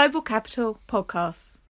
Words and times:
Global 0.00 0.22
Capital 0.22 0.80
Podcasts. 0.88 1.60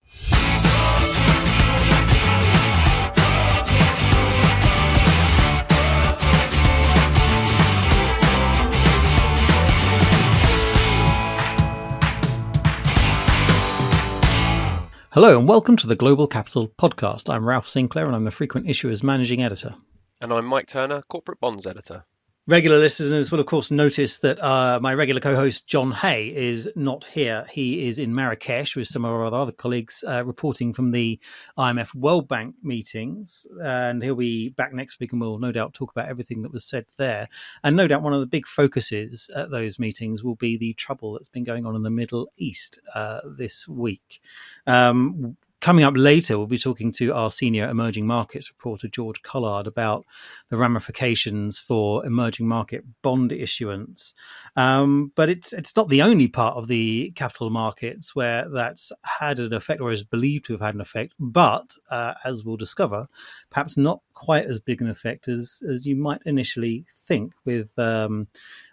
Hello 15.11 15.37
and 15.37 15.49
welcome 15.49 15.77
to 15.77 15.89
the 15.89 15.97
Global 15.97 16.29
Capital 16.29 16.69
Podcast. 16.69 17.29
I'm 17.29 17.45
Ralph 17.45 17.67
Sinclair 17.67 18.07
and 18.07 18.15
I'm 18.15 18.23
the 18.23 18.31
Frequent 18.31 18.69
Issuers 18.69 19.03
Managing 19.03 19.43
Editor. 19.43 19.75
And 20.21 20.33
I'm 20.33 20.47
Mike 20.47 20.69
Turner, 20.69 21.03
Corporate 21.09 21.41
Bonds 21.41 21.67
Editor. 21.67 22.05
Regular 22.51 22.79
listeners 22.79 23.31
will, 23.31 23.39
of 23.39 23.47
course, 23.47 23.71
notice 23.71 24.19
that 24.19 24.43
uh, 24.43 24.81
my 24.83 24.93
regular 24.93 25.21
co 25.21 25.37
host, 25.37 25.69
John 25.69 25.93
Hay, 25.93 26.35
is 26.35 26.69
not 26.75 27.05
here. 27.05 27.47
He 27.49 27.89
is 27.89 28.01
in 28.01 28.13
Marrakesh 28.13 28.75
with 28.75 28.89
some 28.89 29.05
of 29.05 29.13
our 29.13 29.25
other 29.25 29.53
colleagues 29.53 30.03
uh, 30.05 30.25
reporting 30.25 30.73
from 30.73 30.91
the 30.91 31.21
IMF 31.57 31.95
World 31.95 32.27
Bank 32.27 32.57
meetings. 32.61 33.47
And 33.63 34.03
he'll 34.03 34.17
be 34.17 34.49
back 34.49 34.73
next 34.73 34.99
week 34.99 35.13
and 35.13 35.21
we'll 35.21 35.39
no 35.39 35.53
doubt 35.53 35.75
talk 35.75 35.93
about 35.93 36.09
everything 36.09 36.43
that 36.43 36.53
was 36.53 36.65
said 36.65 36.87
there. 36.97 37.29
And 37.63 37.77
no 37.77 37.87
doubt 37.87 38.03
one 38.03 38.15
of 38.15 38.21
the 38.21 38.27
big 38.27 38.49
focuses 38.49 39.31
at 39.37 39.53
those 39.53 39.79
meetings 39.79 40.25
will 40.25 40.35
be 40.35 40.57
the 40.57 40.73
trouble 40.73 41.13
that's 41.13 41.29
been 41.29 41.45
going 41.45 41.67
on 41.67 41.77
in 41.77 41.85
the 41.85 41.89
Middle 41.89 42.33
East 42.37 42.81
uh, 42.97 43.21
this 43.39 43.69
week. 43.69 44.21
Um, 44.67 45.37
Coming 45.61 45.85
up 45.85 45.95
later, 45.95 46.39
we'll 46.39 46.47
be 46.47 46.57
talking 46.57 46.91
to 46.93 47.13
our 47.13 47.31
senior 47.31 47.69
emerging 47.69 48.07
markets 48.07 48.51
reporter, 48.51 48.89
George 48.89 49.21
Collard, 49.21 49.67
about 49.67 50.07
the 50.49 50.57
ramifications 50.57 51.59
for 51.59 52.07
emerging 52.07 52.49
market 52.49 52.83
bond 53.03 53.31
issuance. 53.31 54.15
Um, 54.57 55.13
but 55.15 55.29
it's 55.29 55.53
it's 55.53 55.77
not 55.77 55.91
the 55.91 56.01
only 56.01 56.29
part 56.29 56.57
of 56.57 56.69
the 56.69 57.13
capital 57.15 57.51
markets 57.51 58.15
where 58.15 58.49
that's 58.49 58.91
had 59.05 59.39
an 59.39 59.53
effect 59.53 59.83
or 59.83 59.93
is 59.93 60.03
believed 60.03 60.47
to 60.47 60.55
have 60.55 60.63
had 60.63 60.75
an 60.75 60.81
effect. 60.81 61.13
But 61.19 61.77
uh, 61.91 62.15
as 62.25 62.43
we'll 62.43 62.57
discover, 62.57 63.07
perhaps 63.51 63.77
not 63.77 64.01
quite 64.15 64.47
as 64.47 64.61
big 64.61 64.81
an 64.81 64.89
effect 64.89 65.29
as 65.29 65.63
as 65.71 65.87
you 65.87 65.95
might 65.95 66.23
initially 66.25 66.87
think, 66.91 67.35
with 67.45 67.79
um, 67.79 68.29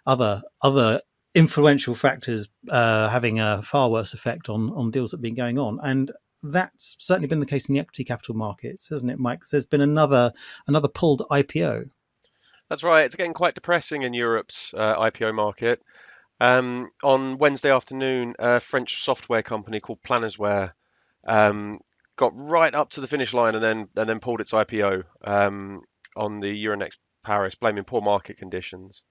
other 0.06 0.42
other 0.62 1.02
influential 1.34 1.94
factors 1.94 2.48
uh, 2.70 3.10
having 3.10 3.38
a 3.40 3.60
far 3.62 3.90
worse 3.90 4.14
effect 4.14 4.48
on 4.48 4.70
on 4.70 4.90
deals 4.90 5.10
that 5.10 5.18
have 5.18 5.22
been 5.22 5.34
going 5.34 5.58
on. 5.58 5.78
And 5.82 6.10
that's 6.42 6.96
certainly 6.98 7.28
been 7.28 7.40
the 7.40 7.46
case 7.46 7.68
in 7.68 7.74
the 7.74 7.80
equity 7.80 8.04
capital 8.04 8.34
markets, 8.34 8.88
hasn't 8.88 9.10
it, 9.10 9.18
Mike? 9.18 9.42
There's 9.50 9.66
been 9.66 9.80
another 9.80 10.32
another 10.66 10.88
pulled 10.88 11.22
IPO. 11.30 11.90
That's 12.68 12.84
right. 12.84 13.04
It's 13.04 13.16
getting 13.16 13.34
quite 13.34 13.54
depressing 13.54 14.02
in 14.02 14.12
Europe's 14.14 14.74
uh, 14.76 14.96
IPO 14.96 15.34
market. 15.34 15.82
Um, 16.40 16.90
on 17.02 17.38
Wednesday 17.38 17.70
afternoon, 17.70 18.34
a 18.38 18.60
French 18.60 19.02
software 19.02 19.42
company 19.42 19.80
called 19.80 20.02
Planisware 20.02 20.72
um, 21.26 21.80
got 22.16 22.32
right 22.34 22.74
up 22.74 22.90
to 22.90 23.00
the 23.00 23.06
finish 23.06 23.32
line 23.34 23.54
and 23.54 23.64
then 23.64 23.88
and 23.96 24.08
then 24.08 24.20
pulled 24.20 24.40
its 24.40 24.52
IPO 24.52 25.04
um, 25.24 25.82
on 26.16 26.40
the 26.40 26.64
Euronext 26.64 26.96
Paris, 27.24 27.54
blaming 27.54 27.84
poor 27.84 28.00
market 28.00 28.36
conditions. 28.38 29.02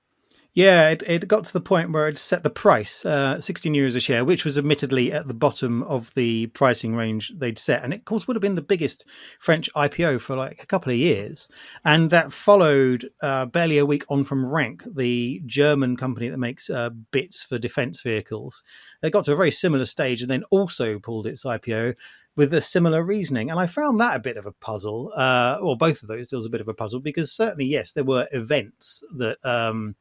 Yeah, 0.58 0.90
it, 0.90 1.04
it 1.06 1.28
got 1.28 1.46
to 1.46 1.54
the 1.54 1.62
point 1.62 1.92
where 1.92 2.08
it 2.08 2.18
set 2.18 2.42
the 2.42 2.50
price, 2.50 3.06
uh, 3.06 3.40
16 3.40 3.76
euros 3.76 3.96
a 3.96 4.00
share, 4.00 4.26
which 4.26 4.44
was 4.44 4.58
admittedly 4.58 5.14
at 5.14 5.28
the 5.28 5.36
bottom 5.36 5.84
of 5.84 6.12
the 6.16 6.48
pricing 6.48 6.96
range 6.96 7.32
they'd 7.38 7.60
set. 7.60 7.84
And 7.84 7.94
it, 7.94 7.98
of 7.98 8.06
course, 8.06 8.28
would 8.28 8.36
have 8.36 8.42
been 8.42 8.56
the 8.56 8.64
biggest 8.64 9.06
French 9.40 9.70
IPO 9.76 10.20
for 10.20 10.36
like 10.36 10.64
a 10.64 10.66
couple 10.66 10.92
of 10.92 10.98
years. 10.98 11.48
And 11.86 12.10
that 12.10 12.34
followed 12.34 13.08
uh, 13.22 13.46
barely 13.46 13.78
a 13.78 13.86
week 13.86 14.04
on 14.10 14.24
from 14.24 14.46
Renk, 14.46 14.82
the 14.96 15.44
German 15.46 15.96
company 15.96 16.28
that 16.28 16.40
makes 16.40 16.72
uh, 16.72 16.90
bits 17.12 17.44
for 17.44 17.60
defense 17.60 18.02
vehicles. 18.02 18.64
It 19.04 19.14
got 19.14 19.26
to 19.26 19.34
a 19.34 19.36
very 19.36 19.52
similar 19.52 19.86
stage 19.86 20.24
and 20.24 20.32
then 20.32 20.44
also 20.50 20.98
pulled 20.98 21.28
its 21.28 21.44
IPO 21.46 21.94
with 22.36 22.52
a 22.52 22.62
similar 22.62 23.04
reasoning. 23.04 23.52
And 23.52 23.60
I 23.60 23.68
found 23.68 24.02
that 24.02 24.16
a 24.16 24.20
bit 24.20 24.38
of 24.38 24.48
a 24.48 24.54
puzzle, 24.54 25.14
uh, 25.16 25.60
or 25.62 25.78
both 25.78 26.02
of 26.02 26.08
those 26.08 26.28
deals 26.28 26.48
a 26.48 26.50
bit 26.50 26.62
of 26.62 26.68
a 26.68 26.74
puzzle, 26.74 27.00
because 27.00 27.32
certainly, 27.32 27.66
yes, 27.66 27.92
there 27.92 28.04
were 28.04 28.28
events 28.32 29.04
that. 29.18 29.38
Um, 29.46 29.96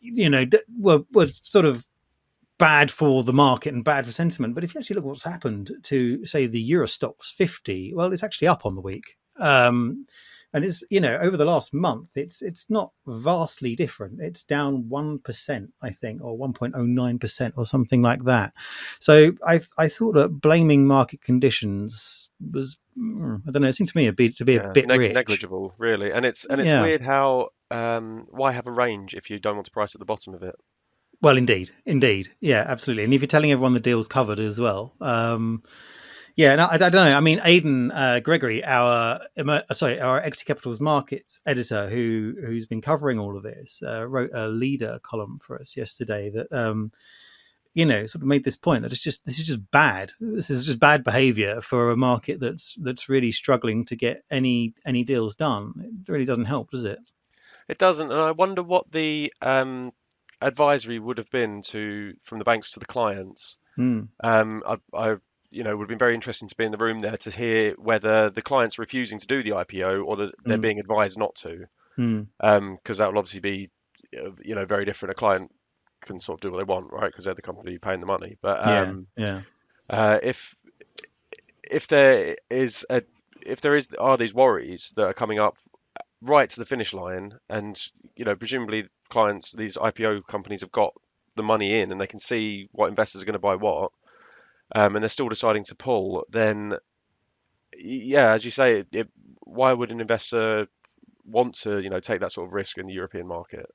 you 0.00 0.30
know, 0.30 0.44
were, 0.78 1.00
were 1.12 1.28
sort 1.42 1.64
of 1.64 1.86
bad 2.58 2.90
for 2.90 3.22
the 3.22 3.32
market 3.32 3.72
and 3.72 3.84
bad 3.84 4.06
for 4.06 4.12
sentiment. 4.12 4.54
But 4.54 4.64
if 4.64 4.74
you 4.74 4.80
actually 4.80 4.96
look 4.96 5.04
what's 5.04 5.22
happened 5.22 5.72
to, 5.84 6.26
say, 6.26 6.46
the 6.46 6.60
Euro 6.60 6.86
Stoxx 6.86 7.32
50, 7.34 7.94
well, 7.94 8.12
it's 8.12 8.24
actually 8.24 8.48
up 8.48 8.66
on 8.66 8.74
the 8.74 8.80
week. 8.80 9.16
Um, 9.38 10.06
and 10.52 10.64
it's 10.64 10.82
you 10.90 11.00
know 11.00 11.16
over 11.18 11.36
the 11.36 11.44
last 11.44 11.74
month 11.74 12.16
it's 12.16 12.42
it's 12.42 12.70
not 12.70 12.92
vastly 13.06 13.76
different 13.76 14.20
it's 14.20 14.42
down 14.42 14.84
1% 14.84 15.68
i 15.82 15.90
think 15.90 16.22
or 16.22 16.38
1.09% 16.38 17.52
or 17.56 17.66
something 17.66 18.02
like 18.02 18.24
that 18.24 18.52
so 18.98 19.32
i 19.46 19.60
i 19.78 19.88
thought 19.88 20.12
that 20.12 20.28
blaming 20.28 20.86
market 20.86 21.20
conditions 21.20 22.30
was 22.52 22.78
mm, 22.98 23.40
i 23.46 23.50
don't 23.50 23.62
know 23.62 23.68
it 23.68 23.74
seemed 23.74 23.88
to 23.88 23.96
me 23.96 24.06
a 24.06 24.12
bit 24.12 24.36
to 24.36 24.44
be 24.44 24.54
yeah, 24.54 24.68
a 24.68 24.72
bit 24.72 24.86
neg- 24.86 25.12
negligible 25.12 25.74
really 25.78 26.12
and 26.12 26.24
it's 26.24 26.44
and 26.46 26.60
it's 26.60 26.68
yeah. 26.68 26.82
weird 26.82 27.02
how 27.02 27.50
um, 27.70 28.26
why 28.30 28.52
have 28.52 28.66
a 28.66 28.72
range 28.72 29.14
if 29.14 29.30
you 29.30 29.38
don't 29.38 29.56
want 29.56 29.66
to 29.66 29.72
price 29.72 29.94
at 29.94 29.98
the 29.98 30.04
bottom 30.04 30.34
of 30.34 30.42
it 30.42 30.54
well 31.20 31.36
indeed 31.36 31.70
indeed 31.86 32.30
yeah 32.40 32.64
absolutely 32.66 33.04
and 33.04 33.14
if 33.14 33.20
you're 33.20 33.26
telling 33.26 33.52
everyone 33.52 33.74
the 33.74 33.80
deal's 33.80 34.08
covered 34.08 34.40
as 34.40 34.60
well 34.60 34.94
um, 35.00 35.62
yeah, 36.38 36.54
no, 36.54 36.66
I, 36.66 36.74
I, 36.74 36.78
don't 36.78 36.92
know. 36.92 37.16
I 37.16 37.18
mean, 37.18 37.40
Aidan 37.42 37.90
uh, 37.90 38.20
Gregory, 38.20 38.64
our 38.64 39.18
uh, 39.36 39.74
sorry, 39.74 40.00
our 40.00 40.20
equity 40.20 40.44
capitals 40.44 40.80
markets 40.80 41.40
editor, 41.44 41.88
who 41.88 42.36
who's 42.40 42.64
been 42.64 42.80
covering 42.80 43.18
all 43.18 43.36
of 43.36 43.42
this, 43.42 43.82
uh, 43.84 44.06
wrote 44.08 44.30
a 44.32 44.46
leader 44.46 45.00
column 45.02 45.40
for 45.42 45.60
us 45.60 45.76
yesterday 45.76 46.30
that 46.30 46.48
that 46.50 46.90
you 47.74 47.84
know 47.84 48.06
sort 48.06 48.22
of 48.22 48.28
made 48.28 48.44
this 48.44 48.56
point 48.56 48.82
that 48.82 48.92
it's 48.92 49.02
just 49.02 49.26
this 49.26 49.40
is 49.40 49.48
just 49.48 49.68
bad. 49.72 50.12
This 50.20 50.48
is 50.48 50.64
just 50.64 50.78
bad 50.78 51.02
behaviour 51.02 51.60
for 51.60 51.90
a 51.90 51.96
market 51.96 52.38
that's 52.38 52.76
that's 52.82 53.08
really 53.08 53.32
struggling 53.32 53.84
to 53.86 53.96
get 53.96 54.22
any 54.30 54.74
any 54.86 55.02
deals 55.02 55.34
done. 55.34 55.74
It 56.06 56.08
really 56.08 56.24
doesn't 56.24 56.44
help, 56.44 56.70
does 56.70 56.84
it? 56.84 57.00
It 57.68 57.78
doesn't, 57.78 58.10
and 58.10 58.20
I 58.20 58.30
wonder 58.30 58.62
what 58.62 58.90
the 58.90 59.32
um, 59.42 59.92
advisory 60.40 60.98
would 60.98 61.18
have 61.18 61.30
been 61.30 61.62
to 61.62 62.14
from 62.22 62.38
the 62.38 62.44
banks 62.44 62.72
to 62.72 62.80
the 62.80 62.86
clients. 62.86 63.58
Mm. 63.78 64.08
Um, 64.22 64.62
I, 64.66 64.76
I 64.94 65.16
you 65.50 65.64
know, 65.64 65.76
would 65.76 65.84
have 65.84 65.88
been 65.88 65.98
very 65.98 66.14
interesting 66.14 66.48
to 66.48 66.56
be 66.56 66.64
in 66.64 66.72
the 66.72 66.78
room 66.78 67.00
there 67.00 67.16
to 67.16 67.30
hear 67.30 67.74
whether 67.78 68.30
the 68.30 68.42
client's 68.42 68.78
refusing 68.78 69.18
to 69.18 69.26
do 69.26 69.42
the 69.42 69.50
IPO 69.50 70.04
or 70.04 70.16
that 70.16 70.34
they're 70.44 70.58
mm. 70.58 70.62
being 70.62 70.80
advised 70.80 71.18
not 71.18 71.34
to. 71.36 71.66
Because 71.96 71.98
mm. 71.98 72.26
um, 72.40 72.78
that 72.84 73.12
will 73.12 73.18
obviously 73.18 73.40
be, 73.40 73.70
you 74.12 74.54
know, 74.54 74.66
very 74.66 74.84
different. 74.84 75.12
A 75.12 75.14
client 75.14 75.50
can 76.04 76.20
sort 76.20 76.38
of 76.38 76.40
do 76.40 76.52
what 76.52 76.58
they 76.58 76.64
want, 76.64 76.92
right? 76.92 77.10
Because 77.10 77.24
they're 77.24 77.34
the 77.34 77.42
company 77.42 77.78
paying 77.78 78.00
the 78.00 78.06
money. 78.06 78.36
But 78.40 78.66
um, 78.66 79.06
yeah, 79.16 79.24
yeah. 79.24 79.40
Uh, 79.90 80.18
if 80.22 80.54
if 81.62 81.88
there 81.88 82.36
is 82.50 82.84
a 82.90 83.02
if 83.44 83.60
there 83.60 83.76
is 83.76 83.88
are 83.98 84.16
these 84.16 84.34
worries 84.34 84.92
that 84.96 85.06
are 85.06 85.14
coming 85.14 85.38
up 85.38 85.56
right 86.22 86.48
to 86.50 86.58
the 86.58 86.66
finish 86.66 86.92
line, 86.94 87.34
and 87.48 87.80
you 88.16 88.24
know, 88.24 88.36
presumably 88.36 88.88
clients, 89.10 89.52
these 89.52 89.76
IPO 89.76 90.26
companies 90.26 90.60
have 90.62 90.72
got 90.72 90.92
the 91.36 91.42
money 91.42 91.80
in, 91.80 91.92
and 91.92 92.00
they 92.00 92.06
can 92.06 92.20
see 92.20 92.68
what 92.72 92.88
investors 92.88 93.22
are 93.22 93.26
going 93.26 93.34
to 93.34 93.38
buy 93.38 93.54
what 93.56 93.92
um, 94.74 94.96
and 94.96 95.02
they're 95.02 95.08
still 95.08 95.28
deciding 95.28 95.64
to 95.64 95.74
pull, 95.74 96.24
then 96.30 96.74
yeah, 97.76 98.32
as 98.32 98.44
you 98.44 98.50
say, 98.50 98.84
it, 98.92 99.08
why 99.40 99.72
would 99.72 99.90
an 99.90 100.00
investor 100.00 100.66
want 101.24 101.54
to 101.54 101.80
you 101.80 101.90
know 101.90 102.00
take 102.00 102.20
that 102.20 102.32
sort 102.32 102.48
of 102.48 102.52
risk 102.52 102.78
in 102.78 102.86
the 102.86 102.92
European 102.92 103.26
market? 103.26 103.66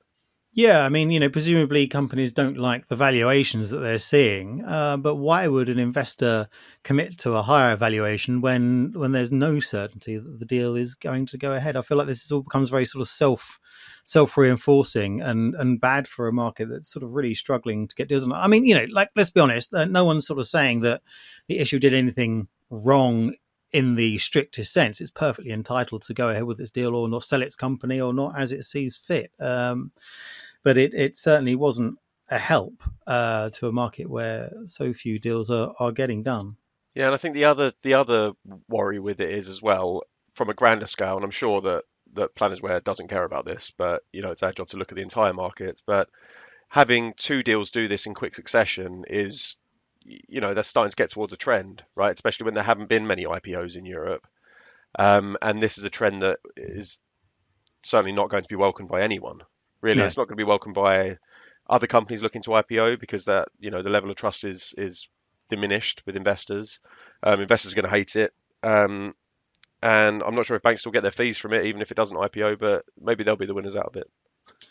Yeah, 0.56 0.84
I 0.84 0.88
mean, 0.88 1.10
you 1.10 1.18
know, 1.18 1.28
presumably 1.28 1.88
companies 1.88 2.30
don't 2.30 2.56
like 2.56 2.86
the 2.86 2.94
valuations 2.94 3.70
that 3.70 3.78
they're 3.78 3.98
seeing, 3.98 4.64
uh, 4.64 4.96
but 4.96 5.16
why 5.16 5.48
would 5.48 5.68
an 5.68 5.80
investor 5.80 6.48
commit 6.84 7.18
to 7.18 7.32
a 7.34 7.42
higher 7.42 7.74
valuation 7.74 8.40
when 8.40 8.92
when 8.94 9.10
there's 9.10 9.32
no 9.32 9.58
certainty 9.58 10.16
that 10.16 10.38
the 10.38 10.44
deal 10.44 10.76
is 10.76 10.94
going 10.94 11.26
to 11.26 11.38
go 11.38 11.54
ahead? 11.54 11.76
I 11.76 11.82
feel 11.82 11.98
like 11.98 12.06
this 12.06 12.30
all 12.30 12.42
becomes 12.42 12.68
very 12.68 12.84
sort 12.84 13.00
of 13.00 13.08
self 13.08 13.58
self 14.04 14.36
reinforcing 14.38 15.20
and 15.20 15.56
and 15.56 15.80
bad 15.80 16.06
for 16.06 16.28
a 16.28 16.32
market 16.32 16.68
that's 16.68 16.88
sort 16.88 17.02
of 17.02 17.14
really 17.14 17.34
struggling 17.34 17.88
to 17.88 17.94
get 17.96 18.08
deals. 18.08 18.28
I 18.32 18.46
mean, 18.46 18.64
you 18.64 18.76
know, 18.76 18.86
like 18.92 19.10
let's 19.16 19.32
be 19.32 19.40
honest, 19.40 19.74
uh, 19.74 19.86
no 19.86 20.04
one's 20.04 20.24
sort 20.24 20.38
of 20.38 20.46
saying 20.46 20.82
that 20.82 21.02
the 21.48 21.58
issue 21.58 21.80
did 21.80 21.94
anything 21.94 22.46
wrong 22.70 23.34
in 23.74 23.96
the 23.96 24.18
strictest 24.18 24.72
sense, 24.72 25.00
it's 25.00 25.10
perfectly 25.10 25.50
entitled 25.50 26.02
to 26.02 26.14
go 26.14 26.28
ahead 26.28 26.44
with 26.44 26.58
this 26.58 26.70
deal 26.70 26.94
or 26.94 27.08
not 27.08 27.24
sell 27.24 27.42
its 27.42 27.56
company 27.56 28.00
or 28.00 28.14
not 28.14 28.38
as 28.38 28.52
it 28.52 28.62
sees 28.62 28.96
fit. 28.96 29.32
Um, 29.40 29.90
but 30.62 30.78
it, 30.78 30.94
it 30.94 31.18
certainly 31.18 31.56
wasn't 31.56 31.98
a 32.30 32.38
help 32.38 32.84
uh, 33.08 33.50
to 33.50 33.66
a 33.66 33.72
market 33.72 34.08
where 34.08 34.52
so 34.66 34.94
few 34.94 35.18
deals 35.18 35.50
are, 35.50 35.72
are 35.80 35.90
getting 35.90 36.22
done. 36.22 36.56
Yeah, 36.94 37.06
and 37.06 37.14
I 37.14 37.18
think 37.18 37.34
the 37.34 37.46
other 37.46 37.72
the 37.82 37.94
other 37.94 38.32
worry 38.68 39.00
with 39.00 39.20
it 39.20 39.30
is 39.30 39.48
as 39.48 39.60
well 39.60 40.04
from 40.34 40.50
a 40.50 40.54
grander 40.54 40.86
scale, 40.86 41.16
and 41.16 41.24
I'm 41.24 41.32
sure 41.32 41.60
that 41.62 41.82
that 42.12 42.36
Planisware 42.36 42.82
doesn't 42.84 43.08
care 43.08 43.24
about 43.24 43.44
this, 43.44 43.72
but 43.76 44.04
you 44.12 44.22
know 44.22 44.30
it's 44.30 44.44
our 44.44 44.52
job 44.52 44.68
to 44.68 44.76
look 44.76 44.92
at 44.92 44.96
the 44.96 45.02
entire 45.02 45.32
market. 45.32 45.82
But 45.84 46.08
having 46.68 47.14
two 47.16 47.42
deals 47.42 47.72
do 47.72 47.88
this 47.88 48.06
in 48.06 48.14
quick 48.14 48.36
succession 48.36 49.04
is, 49.08 49.58
you 50.04 50.40
know, 50.40 50.54
they're 50.54 50.62
starting 50.62 50.90
to 50.90 50.96
get 50.96 51.10
towards 51.10 51.32
a 51.32 51.36
trend, 51.36 51.82
right? 51.94 52.12
Especially 52.12 52.44
when 52.44 52.54
there 52.54 52.64
haven't 52.64 52.88
been 52.88 53.06
many 53.06 53.24
IPOs 53.24 53.76
in 53.76 53.84
Europe, 53.86 54.26
um, 54.98 55.36
and 55.42 55.62
this 55.62 55.78
is 55.78 55.84
a 55.84 55.90
trend 55.90 56.22
that 56.22 56.38
is 56.56 56.98
certainly 57.82 58.12
not 58.12 58.30
going 58.30 58.42
to 58.42 58.48
be 58.48 58.56
welcomed 58.56 58.88
by 58.88 59.02
anyone. 59.02 59.40
Really, 59.80 59.98
no. 59.98 60.06
it's 60.06 60.16
not 60.16 60.28
going 60.28 60.36
to 60.36 60.42
be 60.42 60.48
welcomed 60.48 60.74
by 60.74 61.18
other 61.68 61.86
companies 61.86 62.22
looking 62.22 62.42
to 62.42 62.50
IPO 62.50 63.00
because 63.00 63.24
that 63.26 63.48
you 63.58 63.70
know 63.70 63.82
the 63.82 63.90
level 63.90 64.10
of 64.10 64.16
trust 64.16 64.44
is 64.44 64.74
is 64.76 65.08
diminished 65.48 66.02
with 66.06 66.16
investors. 66.16 66.80
Um, 67.22 67.40
investors 67.40 67.72
are 67.72 67.76
going 67.76 67.84
to 67.84 67.90
hate 67.90 68.16
it. 68.16 68.32
Um, 68.62 69.14
and 69.82 70.22
I'm 70.22 70.34
not 70.34 70.46
sure 70.46 70.56
if 70.56 70.62
banks 70.62 70.80
still 70.80 70.92
get 70.92 71.02
their 71.02 71.10
fees 71.10 71.36
from 71.36 71.52
it, 71.52 71.66
even 71.66 71.82
if 71.82 71.90
it 71.90 71.96
doesn't 71.96 72.16
IPO, 72.16 72.58
but 72.58 72.86
maybe 72.98 73.22
they'll 73.22 73.36
be 73.36 73.44
the 73.46 73.54
winners 73.54 73.76
out 73.76 73.86
of 73.86 73.96
it. 73.96 74.10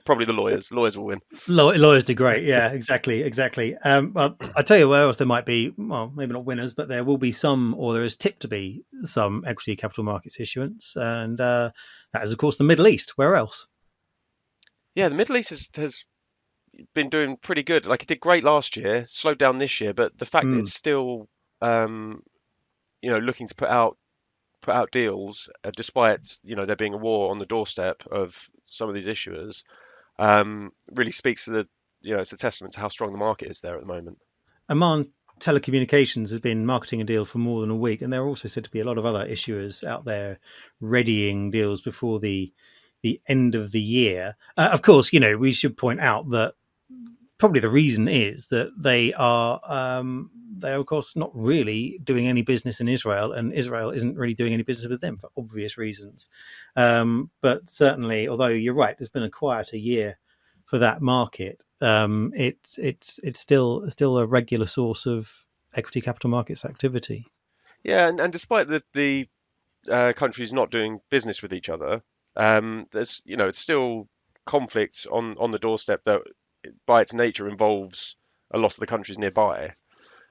Probably 0.06 0.26
the 0.26 0.34
lawyers. 0.34 0.72
Lawyers 0.72 0.98
will 0.98 1.06
win. 1.06 1.22
lawyers 1.48 2.04
do 2.04 2.14
great. 2.14 2.44
Yeah, 2.44 2.72
exactly, 2.72 3.24
exactly. 3.24 3.76
Um, 3.86 4.12
well, 4.14 4.36
I 4.56 4.62
tell 4.62 4.78
you 4.78 4.90
where 4.90 5.04
else 5.04 5.16
there 5.16 5.28
might 5.28 5.46
be. 5.46 5.74
Well, 5.78 6.12
maybe 6.14 6.34
not 6.34 6.44
winners, 6.44 6.74
but 6.74 6.90
there 6.90 7.06
will 7.06 7.18
be 7.18 7.32
some, 7.32 7.74
or 7.78 7.94
there 7.94 8.04
is 8.04 8.16
tipped 8.16 8.42
to 8.42 8.50
be 8.50 8.84
some 9.04 9.44
equity 9.48 9.78
capital 9.78 10.04
markets 10.04 10.40
issuance, 10.40 10.96
and 10.98 11.40
uh, 11.40 11.72
that 12.12 12.24
is, 12.24 12.34
of 12.34 12.38
course, 12.38 12.58
the 12.58 12.66
Middle 12.66 12.88
East. 12.88 13.18
Where 13.18 13.36
else? 13.36 13.68
Yeah, 14.96 15.08
the 15.08 15.16
Middle 15.16 15.38
East 15.38 15.52
has, 15.52 15.70
has 15.76 16.06
been 16.94 17.10
doing 17.10 17.38
pretty 17.38 17.64
good. 17.64 17.86
Like 17.86 18.04
it 18.04 18.08
did 18.08 18.20
great 18.20 18.44
last 18.44 18.76
year, 18.76 19.06
slowed 19.08 19.38
down 19.38 19.58
this 19.58 19.80
year, 19.80 19.94
but 19.94 20.18
the 20.18 20.26
fact 20.26 20.48
mm. 20.48 20.54
that 20.54 20.60
it's 20.60 20.74
still, 20.74 21.30
um, 21.62 22.22
you 23.02 23.10
know, 23.10 23.20
looking 23.20 23.48
to 23.48 23.56
put 23.56 23.70
out 23.70 23.98
put 24.64 24.74
out 24.74 24.92
deals, 24.92 25.50
uh, 25.64 25.72
despite 25.76 26.40
you 26.44 26.56
know 26.56 26.66
there 26.66 26.76
being 26.76 26.96
a 26.96 26.98
war 26.98 27.30
on 27.30 27.38
the 27.38 27.46
doorstep 27.46 28.04
of 28.12 28.50
some 28.66 28.90
of 28.90 28.96
these 28.96 29.06
issuers, 29.06 29.64
um, 30.18 30.72
really 30.94 31.12
speaks 31.12 31.46
to 31.46 31.52
the 31.52 31.68
you 32.02 32.16
know 32.16 32.22
it's 32.22 32.34
a 32.34 32.38
testament 32.38 32.74
to 32.74 32.80
how 32.80 32.88
strong 32.88 33.12
the 33.12 33.18
market 33.18 33.52
is 33.52 33.62
there 33.62 33.76
at 33.76 33.82
the 33.82 33.88
moment. 33.88 34.18
Oman 34.70 35.12
Telecommunications 35.40 36.30
has 36.30 36.40
been 36.40 36.66
marketing 36.66 37.02
a 37.02 37.04
deal 37.04 37.26
for 37.26 37.38
more 37.38 37.62
than 37.62 37.70
a 37.70 37.76
week, 37.76 38.02
and 38.02 38.12
there 38.12 38.24
are 38.24 38.28
also 38.28 38.48
said 38.48 38.64
to 38.64 38.72
be 38.72 38.80
a 38.80 38.86
lot 38.86 38.98
of 38.98 39.06
other 39.06 39.28
issuers 39.28 39.84
out 39.84 40.06
there 40.06 40.40
readying 40.80 41.52
deals 41.52 41.82
before 41.82 42.20
the 42.20 42.52
the 43.02 43.22
end 43.28 43.54
of 43.54 43.72
the 43.72 43.82
year. 43.82 44.36
Uh, 44.58 44.70
of 44.72 44.82
course, 44.82 45.12
you 45.14 45.20
know 45.20 45.38
we 45.38 45.52
should 45.52 45.78
point 45.78 46.00
out 46.00 46.30
that 46.32 46.56
probably 47.44 47.60
the 47.60 47.70
reason 47.70 48.08
is 48.08 48.48
that 48.48 48.72
they 48.82 49.12
are 49.16 49.60
um, 49.66 50.32
they 50.60 50.72
are 50.72 50.80
of 50.80 50.86
course 50.86 51.14
not 51.14 51.30
really 51.34 52.00
doing 52.02 52.26
any 52.26 52.42
business 52.42 52.80
in 52.80 52.88
Israel, 52.88 53.34
and 53.34 53.52
Israel 53.52 53.90
isn't 53.90 54.16
really 54.16 54.34
doing 54.34 54.54
any 54.54 54.64
business 54.64 54.90
with 54.90 55.02
them 55.02 55.18
for 55.18 55.30
obvious 55.36 55.78
reasons. 55.78 56.30
Um, 56.78 57.32
but 57.42 57.70
certainly, 57.70 58.30
although 58.30 58.48
you're 58.48 58.74
right, 58.74 58.98
there's 58.98 59.10
been 59.10 59.24
a 59.24 59.30
quieter 59.30 59.76
year 59.76 60.18
for 60.64 60.78
that 60.78 61.02
market. 61.02 61.60
Um, 61.82 62.32
it's 62.34 62.78
it's 62.78 63.20
it's 63.22 63.42
still 63.42 63.90
still 63.90 64.18
a 64.20 64.26
regular 64.26 64.66
source 64.66 65.06
of 65.06 65.46
equity 65.76 66.00
capital 66.00 66.30
markets 66.30 66.64
activity. 66.64 67.26
Yeah, 67.84 68.08
and, 68.08 68.22
and 68.22 68.32
despite 68.32 68.70
the 68.70 68.84
the 68.94 69.28
uh, 69.90 70.14
countries 70.16 70.54
not 70.54 70.72
doing 70.72 71.02
business 71.10 71.42
with 71.42 71.54
each 71.54 71.68
other, 71.68 72.04
um, 72.38 72.88
there's 72.94 73.22
you 73.26 73.36
know 73.36 73.50
it's 73.50 73.60
still 73.60 74.08
conflict 74.46 75.08
on 75.12 75.36
on 75.40 75.52
the 75.52 75.60
doorstep 75.60 76.06
that 76.06 76.22
by 76.86 77.02
its 77.02 77.14
nature 77.14 77.48
involves 77.48 78.16
a 78.54 78.58
lot 78.58 78.74
of 78.74 78.80
the 78.80 78.88
countries 78.88 79.18
nearby 79.18 79.74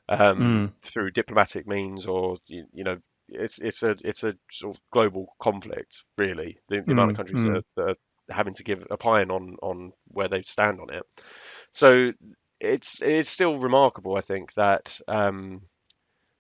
um, 0.09 0.39
mm. 0.39 0.73
through 0.85 1.11
diplomatic 1.11 1.67
means 1.67 2.07
or 2.07 2.39
you, 2.47 2.65
you, 2.73 2.85
know 2.85 2.99
it's 3.29 3.59
it's 3.59 3.83
a 3.83 3.97
it's 4.05 4.25
a 4.25 4.35
sort 4.51 4.77
of 4.77 4.83
global 4.93 5.35
conflict 5.39 6.03
really 6.19 6.59
the, 6.69 6.77
the 6.77 6.83
mm. 6.83 6.93
amount 6.93 7.11
of 7.11 7.17
hmm. 7.17 7.23
countries 7.23 7.43
mm. 7.43 7.55
that, 7.55 7.65
that, 7.77 7.89
are 7.89 7.97
having 8.35 8.55
to 8.55 8.65
give 8.65 8.87
opine 8.91 9.31
on 9.31 9.57
on 9.63 9.93
where 10.09 10.29
they 10.29 10.43
stand 10.43 10.81
on 10.81 10.93
it 10.93 11.03
so 11.73 12.13
it's 12.61 13.01
it's 13.03 13.29
still 13.29 13.59
remarkable 13.59 14.17
I 14.17 14.21
think 14.21 14.53
that 14.55 15.01
um, 15.09 15.63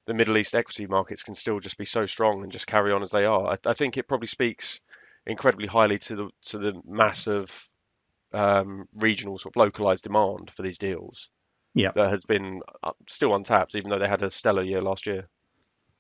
the 0.07 0.15
Middle 0.15 0.39
East 0.39 0.55
equity 0.55 0.87
markets 0.87 1.23
can 1.23 1.35
still 1.35 1.59
just 1.61 1.79
be 1.79 1.85
so 1.85 2.07
strong 2.07 2.43
and 2.43 2.53
just 2.53 2.67
carry 2.67 2.93
on 2.93 3.03
as 3.03 3.11
they 3.11 3.25
are 3.25 3.53
I, 3.53 3.57
I 3.67 3.75
think 3.75 3.97
it 3.97 4.09
probably 4.09 4.29
speaks 4.29 4.81
incredibly 5.27 5.67
highly 5.67 5.99
to 5.99 6.17
the 6.17 6.31
to 6.47 6.59
the 6.59 6.81
massive 6.87 7.69
um, 8.33 8.89
regional 8.95 9.39
sort 9.39 9.57
of 9.57 9.61
localized 9.61 10.05
demand 10.05 10.51
for 10.51 10.63
these 10.63 10.79
deals. 10.79 11.31
Yeah, 11.75 11.93
that 11.93 12.11
has 12.11 12.25
been 12.27 12.61
uh, 12.83 12.93
still 13.09 13.35
untapped, 13.35 13.75
even 13.75 13.91
though 13.91 13.99
they 13.99 14.09
had 14.09 14.23
a 14.23 14.31
stellar 14.31 14.63
year 14.63 14.83
last 14.83 15.07
year. 15.07 15.29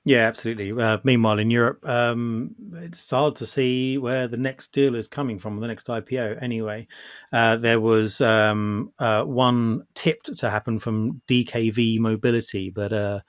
Yeah, 0.05 0.26
absolutely. 0.26 0.73
Uh, 0.73 0.99
meanwhile, 1.05 1.38
in 1.38 1.50
Europe, 1.50 1.88
um, 1.88 2.56
it's 2.75 3.08
hard 3.08 3.37
to 3.37 3.46
see 3.46 3.99
where 3.99 4.26
the 4.26 4.37
next 4.37 4.73
deal 4.73 4.96
is 4.96 5.06
coming 5.06 5.38
from, 5.38 5.61
the 5.61 5.69
next 5.69 5.87
IPO. 5.87 6.43
Anyway, 6.43 6.88
uh, 7.32 7.56
there 7.56 7.79
was 7.79 8.20
um, 8.20 8.93
uh, 8.99 9.23
one 9.23 9.84
tipped 9.94 10.37
to 10.37 10.50
happen 10.50 10.81
from 10.81 11.23
DKV 11.29 12.00
Mobility, 12.00 12.69
but 12.69 12.93
uh, 12.93 13.20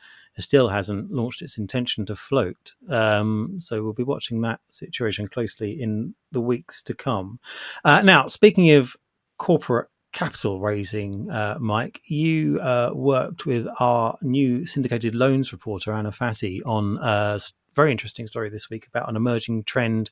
still 0.41 0.69
hasn't 0.69 1.11
launched 1.11 1.41
its 1.41 1.57
intention 1.57 2.05
to 2.07 2.15
float. 2.15 2.73
Um, 2.89 3.55
so 3.59 3.83
we'll 3.83 3.93
be 3.93 4.03
watching 4.03 4.41
that 4.41 4.59
situation 4.67 5.27
closely 5.27 5.79
in 5.79 6.15
the 6.31 6.41
weeks 6.41 6.81
to 6.83 6.93
come. 6.93 7.39
Uh, 7.83 8.01
now, 8.01 8.27
speaking 8.27 8.71
of 8.71 8.95
corporate 9.37 9.89
capital 10.11 10.59
raising, 10.59 11.29
uh, 11.29 11.57
Mike, 11.59 12.01
you 12.05 12.59
uh, 12.61 12.91
worked 12.93 13.45
with 13.45 13.67
our 13.79 14.17
new 14.21 14.65
syndicated 14.65 15.15
loans 15.15 15.51
reporter, 15.51 15.91
Anna 15.91 16.11
Fati, 16.11 16.61
on 16.65 16.97
a 17.01 17.39
very 17.75 17.91
interesting 17.91 18.27
story 18.27 18.49
this 18.49 18.69
week 18.69 18.87
about 18.87 19.09
an 19.09 19.15
emerging 19.15 19.63
trend 19.63 20.11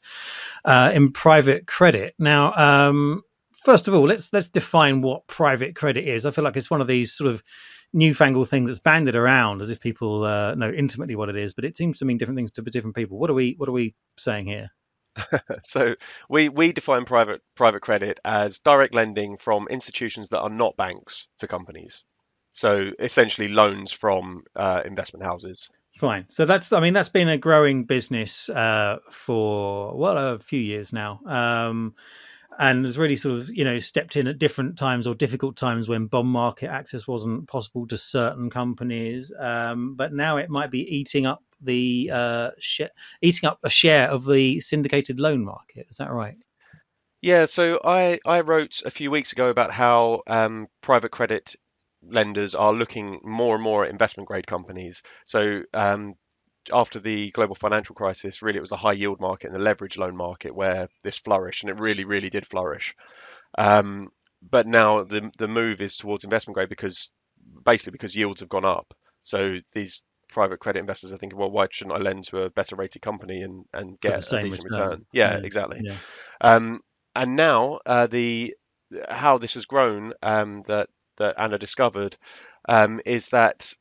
uh, 0.65 0.91
in 0.93 1.11
private 1.11 1.67
credit. 1.67 2.15
Now, 2.19 2.53
um, 2.53 3.21
first 3.51 3.87
of 3.87 3.93
all, 3.93 4.03
let's 4.03 4.33
let's 4.33 4.49
define 4.49 5.01
what 5.01 5.27
private 5.27 5.75
credit 5.75 6.07
is. 6.07 6.25
I 6.25 6.31
feel 6.31 6.43
like 6.43 6.57
it's 6.57 6.71
one 6.71 6.81
of 6.81 6.87
these 6.87 7.13
sort 7.13 7.29
of 7.29 7.43
newfangled 7.93 8.49
thing 8.49 8.65
that's 8.65 8.79
banded 8.79 9.15
around 9.15 9.61
as 9.61 9.69
if 9.69 9.79
people 9.79 10.23
uh, 10.23 10.55
know 10.55 10.71
intimately 10.71 11.15
what 11.15 11.29
it 11.29 11.35
is, 11.35 11.53
but 11.53 11.65
it 11.65 11.75
seems 11.75 11.99
to 11.99 12.05
mean 12.05 12.17
different 12.17 12.37
things 12.37 12.51
to 12.53 12.61
different 12.61 12.95
people. 12.95 13.17
What 13.17 13.29
are 13.29 13.33
we 13.33 13.55
what 13.57 13.69
are 13.69 13.73
we 13.73 13.95
saying 14.17 14.45
here? 14.45 14.69
so 15.67 15.95
we 16.29 16.49
we 16.49 16.71
define 16.71 17.05
private 17.05 17.41
private 17.55 17.81
credit 17.81 18.19
as 18.23 18.59
direct 18.59 18.93
lending 18.93 19.37
from 19.37 19.67
institutions 19.69 20.29
that 20.29 20.39
are 20.39 20.49
not 20.49 20.77
banks 20.77 21.27
to 21.39 21.47
companies. 21.47 22.03
So 22.53 22.91
essentially 22.99 23.47
loans 23.47 23.91
from 23.91 24.43
uh, 24.55 24.81
investment 24.85 25.23
houses. 25.23 25.69
Fine. 25.97 26.25
So 26.29 26.45
that's 26.45 26.71
I 26.71 26.79
mean 26.79 26.93
that's 26.93 27.09
been 27.09 27.29
a 27.29 27.37
growing 27.37 27.83
business 27.83 28.49
uh, 28.49 28.99
for 29.11 29.95
well 29.97 30.17
a 30.17 30.39
few 30.39 30.59
years 30.59 30.93
now. 30.93 31.19
Um, 31.25 31.95
and 32.59 32.85
has 32.85 32.97
really 32.97 33.15
sort 33.15 33.37
of 33.39 33.49
you 33.49 33.63
know 33.63 33.79
stepped 33.79 34.15
in 34.15 34.27
at 34.27 34.39
different 34.39 34.77
times 34.77 35.07
or 35.07 35.15
difficult 35.15 35.55
times 35.55 35.87
when 35.87 36.07
bond 36.07 36.27
market 36.27 36.69
access 36.69 37.07
wasn't 37.07 37.47
possible 37.47 37.87
to 37.87 37.97
certain 37.97 38.49
companies. 38.49 39.31
Um, 39.37 39.95
but 39.95 40.13
now 40.13 40.37
it 40.37 40.49
might 40.49 40.71
be 40.71 40.81
eating 40.81 41.25
up 41.25 41.43
the 41.61 42.09
uh, 42.11 42.51
sh- 42.59 42.81
eating 43.21 43.47
up 43.47 43.59
a 43.63 43.69
share 43.69 44.09
of 44.09 44.25
the 44.25 44.59
syndicated 44.59 45.19
loan 45.19 45.43
market. 45.43 45.87
Is 45.89 45.97
that 45.97 46.11
right? 46.11 46.37
Yeah. 47.21 47.45
So 47.45 47.79
I 47.83 48.19
I 48.25 48.41
wrote 48.41 48.81
a 48.85 48.91
few 48.91 49.11
weeks 49.11 49.31
ago 49.31 49.49
about 49.49 49.71
how 49.71 50.23
um, 50.27 50.67
private 50.81 51.11
credit 51.11 51.55
lenders 52.03 52.55
are 52.55 52.73
looking 52.73 53.19
more 53.23 53.55
and 53.55 53.63
more 53.63 53.85
at 53.85 53.91
investment 53.91 54.27
grade 54.27 54.47
companies. 54.47 55.03
So 55.25 55.61
um, 55.73 56.15
after 56.71 56.99
the 56.99 57.31
global 57.31 57.55
financial 57.55 57.95
crisis, 57.95 58.41
really 58.41 58.57
it 58.57 58.61
was 58.61 58.69
the 58.69 58.77
high 58.77 58.93
yield 58.93 59.19
market 59.19 59.47
and 59.47 59.55
the 59.55 59.63
leverage 59.63 59.97
loan 59.97 60.15
market 60.15 60.55
where 60.55 60.87
this 61.03 61.17
flourished, 61.17 61.63
and 61.63 61.69
it 61.69 61.79
really, 61.79 62.05
really 62.05 62.29
did 62.29 62.45
flourish. 62.45 62.95
Um, 63.57 64.09
but 64.41 64.67
now 64.67 65.03
the 65.03 65.31
the 65.37 65.47
move 65.47 65.81
is 65.81 65.97
towards 65.97 66.23
investment 66.23 66.55
grade 66.55 66.69
because 66.69 67.11
basically 67.65 67.91
because 67.91 68.15
yields 68.15 68.41
have 68.41 68.49
gone 68.49 68.65
up. 68.65 68.93
So 69.23 69.57
these 69.73 70.01
private 70.29 70.59
credit 70.59 70.79
investors 70.79 71.13
are 71.13 71.17
thinking, 71.17 71.37
well, 71.37 71.51
why 71.51 71.67
shouldn't 71.69 71.95
I 71.95 71.99
lend 71.99 72.23
to 72.25 72.43
a 72.43 72.49
better 72.49 72.75
rated 72.75 73.01
company 73.01 73.41
and 73.43 73.65
and 73.73 73.99
get 74.01 74.15
the 74.15 74.23
same 74.23 74.51
return? 74.51 74.89
return? 74.89 75.05
Yeah, 75.13 75.33
yeah, 75.33 75.39
exactly. 75.43 75.81
Yeah. 75.81 75.97
Um, 76.41 76.81
and 77.15 77.35
now 77.35 77.79
uh, 77.85 78.07
the 78.07 78.55
how 79.09 79.37
this 79.37 79.53
has 79.55 79.65
grown 79.65 80.13
um, 80.21 80.63
that 80.67 80.89
that 81.17 81.35
Anna 81.37 81.57
discovered 81.57 82.17
um, 82.67 83.01
is 83.05 83.29
that 83.29 83.73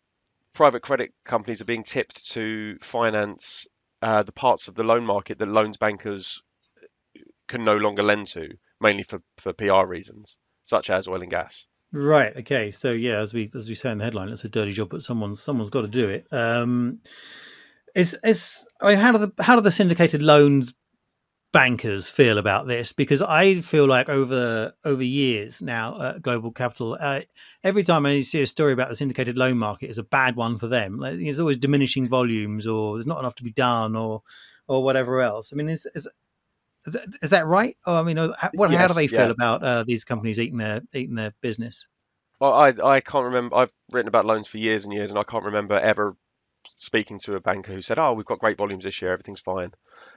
private 0.55 0.83
credit 0.83 1.13
companies 1.25 1.61
are 1.61 1.67
being 1.67 1.85
tipped 1.85 2.31
to 2.33 2.77
finance 2.81 3.67
uh, 4.03 4.23
the 4.23 4.33
parts 4.33 4.69
of 4.69 4.75
the 4.75 4.85
loan 4.85 5.05
market 5.05 5.39
that 5.39 5.49
loans 5.49 5.77
bankers 5.77 6.43
can 7.49 7.65
no 7.65 7.77
longer 7.77 8.03
lend 8.03 8.27
to, 8.29 8.49
mainly 8.81 9.03
for, 9.03 9.21
for 9.37 9.53
PR 9.53 9.87
reasons, 9.87 10.37
such 10.65 10.91
as 10.91 11.09
oil 11.09 11.23
and 11.23 11.31
gas. 11.31 11.67
Right. 11.93 12.37
Okay. 12.37 12.71
So 12.71 12.93
yeah, 12.93 13.19
as 13.19 13.35
we 13.35 13.51
as 13.55 13.69
we 13.69 13.75
say 13.75 13.91
in 13.91 13.99
the 13.99 14.05
headline, 14.05 14.29
it's 14.29 14.45
a 14.45 14.49
dirty 14.49 14.73
job, 14.73 14.91
but 14.91 15.03
someone's 15.03 15.43
someone's 15.43 15.71
got 15.71 15.83
to 15.83 15.89
do 15.89 16.09
it. 16.09 16.27
Um, 16.31 17.01
is 17.97 18.17
is 18.23 18.67
I 18.81 18.91
mean, 18.91 18.99
how 18.99 19.13
do 19.13 19.19
the 19.19 19.43
how 19.43 19.57
do 19.57 19.61
the 19.61 19.73
syndicated 19.73 20.23
loans 20.23 20.73
bankers 21.53 22.11
feel 22.11 22.39
about 22.39 22.67
this 22.67 22.93
because 22.93 23.21
I 23.23 23.61
feel 23.61 23.87
like 23.87 24.09
over 24.09 24.73
over 24.85 25.03
years 25.03 25.61
now 25.61 26.01
at 26.01 26.23
Global 26.23 26.53
Capital, 26.53 26.97
uh, 27.01 27.21
every 27.65 27.83
time 27.83 28.07
I 28.07 28.21
see 28.21 28.43
a 28.43 28.47
story 28.47 28.73
about 28.73 28.89
the 28.89 28.97
syndicated 28.97 29.37
loan 29.37 29.59
market 29.59 29.91
is 29.91 29.99
a 29.99 30.03
bad 30.03 30.37
one 30.37 30.59
for 30.59 30.69
them. 30.69 30.99
Like, 30.99 31.19
there's 31.19 31.41
always 31.41 31.59
diminishing 31.59 32.09
volumes, 32.09 32.67
or 32.67 32.97
there's 32.97 33.07
not 33.07 33.19
enough 33.19 33.35
to 33.37 33.45
be 33.45 33.53
done, 33.53 33.97
or 33.97 34.23
or 34.69 34.83
whatever 34.83 35.21
else. 35.21 35.53
I 35.53 35.57
mean, 35.57 35.69
is 35.69 35.87
is, 35.95 36.09
is 37.23 37.31
that 37.31 37.47
right? 37.47 37.77
Oh, 37.87 37.97
I 37.97 38.03
mean, 38.03 38.17
how, 38.17 38.51
what, 38.55 38.71
yes, 38.71 38.81
how 38.81 38.89
do 38.89 38.95
they 38.95 39.07
feel 39.07 39.27
yeah. 39.27 39.31
about 39.31 39.63
uh, 39.63 39.85
these 39.85 40.05
companies 40.05 40.39
eating 40.39 40.59
their 40.59 40.83
eating 40.95 41.17
their 41.17 41.35
business? 41.41 41.89
Well, 42.41 42.55
I 42.55 42.75
I 42.83 43.01
can't 43.01 43.27
remember. 43.27 43.57
I've 43.57 43.73
written 43.93 44.09
about 44.09 44.25
loans 44.25 44.49
for 44.49 44.59
years 44.59 44.85
and 44.85 44.95
years, 44.95 45.11
and 45.11 45.19
I 45.19 45.25
can't 45.25 45.45
remember 45.45 45.79
ever 45.79 46.17
speaking 46.81 47.19
to 47.21 47.37
a 47.37 47.41
banker 47.41 47.73
who 47.73 47.83
said, 47.83 47.99
"Oh, 47.99 48.13
we've 48.15 48.27
got 48.27 48.41
great 48.41 48.59
volumes 48.59 48.85
this 48.85 49.03
year, 49.03 49.13
everything's 49.13 49.41
fine." 49.41 49.73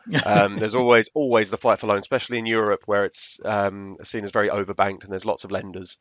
Um, 0.24 0.60
there's 0.60 0.75
always 0.75 1.08
always 1.13 1.50
the 1.51 1.58
fight 1.58 1.79
for 1.79 1.88
loans, 1.88 2.01
especially 2.03 2.39
in 2.39 2.46
Europe 2.46 2.84
where 2.86 3.05
it's 3.05 3.39
um, 3.46 3.98
seen 4.03 4.25
as 4.25 4.32
very 4.32 4.50
overbanked 4.50 5.03
and 5.03 5.12
there's 5.12 5.25
lots 5.25 5.43
of 5.43 5.51
lenders. 5.51 5.98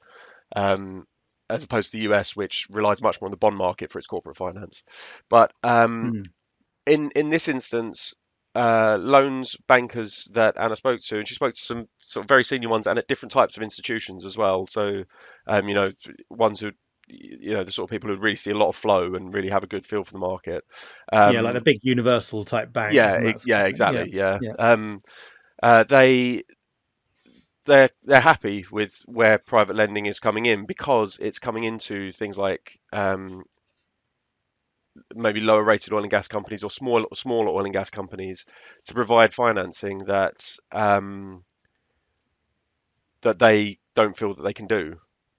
Um, 0.54 1.06
as 1.50 1.64
opposed 1.64 1.92
to 1.92 1.98
the 1.98 2.04
US, 2.12 2.36
which 2.36 2.66
relies 2.70 3.02
much 3.02 3.20
more 3.20 3.26
on 3.26 3.32
the 3.32 3.36
bond 3.36 3.56
market 3.56 3.90
for 3.90 3.98
its 3.98 4.06
corporate 4.08 4.36
finance. 4.36 4.84
But 5.28 5.52
um, 5.62 6.12
Mm. 6.12 6.22
in 6.86 7.10
in 7.14 7.30
this 7.30 7.48
instance, 7.48 8.14
uh, 8.54 8.98
loans 9.00 9.56
bankers 9.68 10.28
that 10.32 10.56
Anna 10.58 10.76
spoke 10.76 11.00
to, 11.02 11.18
and 11.18 11.28
she 11.28 11.34
spoke 11.34 11.54
to 11.54 11.62
some 11.62 11.88
sort 12.02 12.24
of 12.24 12.28
very 12.28 12.44
senior 12.44 12.68
ones 12.68 12.86
and 12.86 12.98
at 12.98 13.06
different 13.08 13.32
types 13.32 13.56
of 13.56 13.62
institutions 13.62 14.24
as 14.24 14.36
well. 14.36 14.66
So, 14.66 15.04
um, 15.46 15.68
you 15.68 15.74
know, 15.74 15.92
ones 16.30 16.60
who, 16.60 16.72
you 17.12 17.52
know, 17.52 17.64
the 17.64 17.72
sort 17.72 17.88
of 17.88 17.90
people 17.90 18.10
who 18.10 18.16
really 18.16 18.36
see 18.36 18.50
a 18.50 18.56
lot 18.56 18.68
of 18.68 18.76
flow 18.76 19.14
and 19.14 19.34
really 19.34 19.48
have 19.48 19.64
a 19.64 19.68
good 19.68 19.84
feel 19.84 20.04
for 20.04 20.12
the 20.12 20.18
market. 20.18 20.64
Um, 21.12 21.34
yeah, 21.34 21.40
like 21.40 21.54
the 21.54 21.60
big 21.60 21.78
universal 21.82 22.44
type 22.44 22.72
banks. 22.72 22.94
yeah, 22.94 23.14
and 23.14 23.26
that 23.26 23.30
ex- 23.30 23.42
sort 23.42 23.48
yeah, 23.48 23.64
exactly. 23.64 24.10
Yeah. 24.12 24.38
yeah. 24.40 24.52
Um, 24.58 25.02
uh, 25.62 25.84
they 25.84 26.42
they're 27.64 27.90
they're 28.02 28.20
happy 28.20 28.66
with 28.70 28.94
where 29.06 29.38
private 29.38 29.76
lending 29.76 30.06
is 30.06 30.18
coming 30.18 30.46
in 30.46 30.66
because 30.66 31.18
it's 31.20 31.38
coming 31.38 31.64
into 31.64 32.10
things 32.12 32.36
like 32.36 32.78
um, 32.92 33.44
maybe 35.14 35.40
lower 35.40 35.62
rated 35.62 35.92
oil 35.92 36.02
and 36.02 36.10
gas 36.10 36.28
companies 36.28 36.64
or 36.64 36.70
small 36.70 37.06
smaller 37.14 37.48
oil 37.48 37.64
and 37.64 37.72
gas 37.72 37.90
companies 37.90 38.44
to 38.86 38.94
provide 38.94 39.32
financing 39.32 39.98
that 39.98 40.56
um, 40.72 41.44
that 43.22 43.38
they 43.38 43.78
don't 43.94 44.16
feel 44.16 44.34
that 44.34 44.42
they 44.42 44.52
can 44.52 44.66
do. 44.66 44.96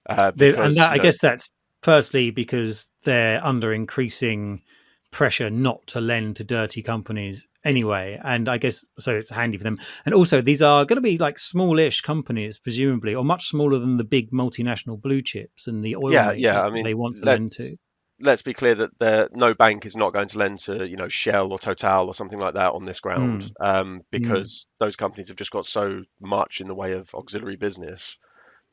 Uh, 0.08 0.30
because, 0.32 0.66
and 0.66 0.76
that, 0.76 0.94
you 0.94 1.00
I 1.00 1.02
guess 1.02 1.20
that's 1.20 1.48
firstly 1.84 2.30
because 2.30 2.88
they're 3.02 3.44
under 3.44 3.70
increasing 3.70 4.62
pressure 5.10 5.50
not 5.50 5.86
to 5.86 6.00
lend 6.00 6.34
to 6.34 6.42
dirty 6.42 6.82
companies 6.82 7.46
anyway. 7.62 8.18
And 8.24 8.48
I 8.48 8.56
guess 8.56 8.86
so 8.98 9.14
it's 9.14 9.30
handy 9.30 9.58
for 9.58 9.64
them. 9.64 9.78
And 10.06 10.14
also, 10.14 10.40
these 10.40 10.62
are 10.62 10.86
going 10.86 10.96
to 10.96 11.02
be 11.02 11.18
like 11.18 11.38
smallish 11.38 12.00
companies, 12.00 12.58
presumably, 12.58 13.14
or 13.14 13.22
much 13.22 13.48
smaller 13.48 13.78
than 13.78 13.98
the 13.98 14.04
big 14.04 14.30
multinational 14.32 14.98
blue 14.98 15.20
chips 15.20 15.66
and 15.66 15.84
the 15.84 15.94
oil 15.94 16.12
Yeah, 16.12 16.28
majors 16.28 16.40
yeah, 16.40 16.60
I 16.62 16.64
that 16.64 16.72
mean, 16.72 16.84
they 16.84 16.94
want 16.94 17.16
to 17.16 17.26
lend 17.26 17.50
to. 17.50 17.76
let's 18.18 18.42
be 18.42 18.54
clear 18.54 18.74
that 18.76 19.28
no 19.34 19.52
bank 19.52 19.84
is 19.84 19.94
not 19.94 20.14
going 20.14 20.28
to 20.28 20.38
lend 20.38 20.60
to 20.60 20.88
you 20.88 20.96
know 20.96 21.10
Shell 21.10 21.52
or 21.52 21.58
Total 21.58 22.06
or 22.06 22.14
something 22.14 22.38
like 22.38 22.54
that 22.54 22.72
on 22.72 22.86
this 22.86 23.00
ground 23.00 23.42
Hmm. 23.60 23.66
um, 23.66 24.00
because 24.10 24.70
those 24.78 24.96
companies 24.96 25.28
have 25.28 25.36
just 25.36 25.50
got 25.50 25.66
so 25.66 26.00
much 26.18 26.62
in 26.62 26.66
the 26.68 26.74
way 26.74 26.92
of 26.92 27.14
auxiliary 27.14 27.56
business 27.56 28.18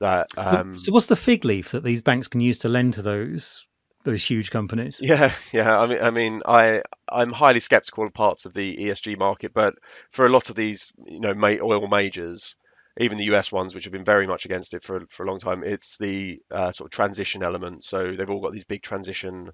that 0.02 0.28
So- 0.36 0.42
um, 0.42 0.78
so, 0.78 0.92
what's 0.92 1.08
the 1.08 1.16
fig 1.16 1.46
leaf 1.46 1.72
that 1.72 1.84
these 1.84 2.02
banks 2.02 2.28
can 2.28 2.42
use 2.42 2.58
to 2.60 2.70
lend 2.70 2.94
to 2.94 3.02
those 3.02 3.66
those 4.04 4.24
huge 4.26 4.52
companies? 4.52 5.00
yeah 5.04 5.32
yeah 5.54 5.80
I 5.80 5.88
mean 5.88 6.02
I 6.02 6.12
mean 6.12 6.42
I 6.46 6.82
I'm 7.10 7.32
highly 7.32 7.60
skeptical 7.60 8.06
of 8.06 8.14
parts 8.14 8.46
of 8.46 8.54
the 8.54 8.76
ESG 8.78 9.18
market 9.18 9.54
but 9.54 9.74
for 10.12 10.26
a 10.26 10.30
lot 10.30 10.50
of 10.50 10.56
these 10.56 10.92
you 11.06 11.20
know 11.20 11.34
oil 11.64 11.88
majors 11.88 12.56
even 13.00 13.18
the 13.18 13.32
US 13.34 13.52
ones 13.52 13.74
which 13.74 13.86
have 13.86 13.94
been 13.94 14.04
very 14.04 14.28
much 14.28 14.46
against 14.46 14.74
it 14.74 14.84
for 14.84 15.02
for 15.10 15.24
a 15.24 15.28
long 15.30 15.40
time 15.40 15.64
it's 15.64 15.98
the 15.98 16.40
uh, 16.52 16.72
sort 16.72 16.88
of 16.88 16.92
transition 16.92 17.44
element 17.44 17.84
so 17.84 18.14
they've 18.18 18.30
all 18.30 18.42
got 18.42 18.54
these 18.54 18.66
big 18.66 18.82
transition 18.82 19.52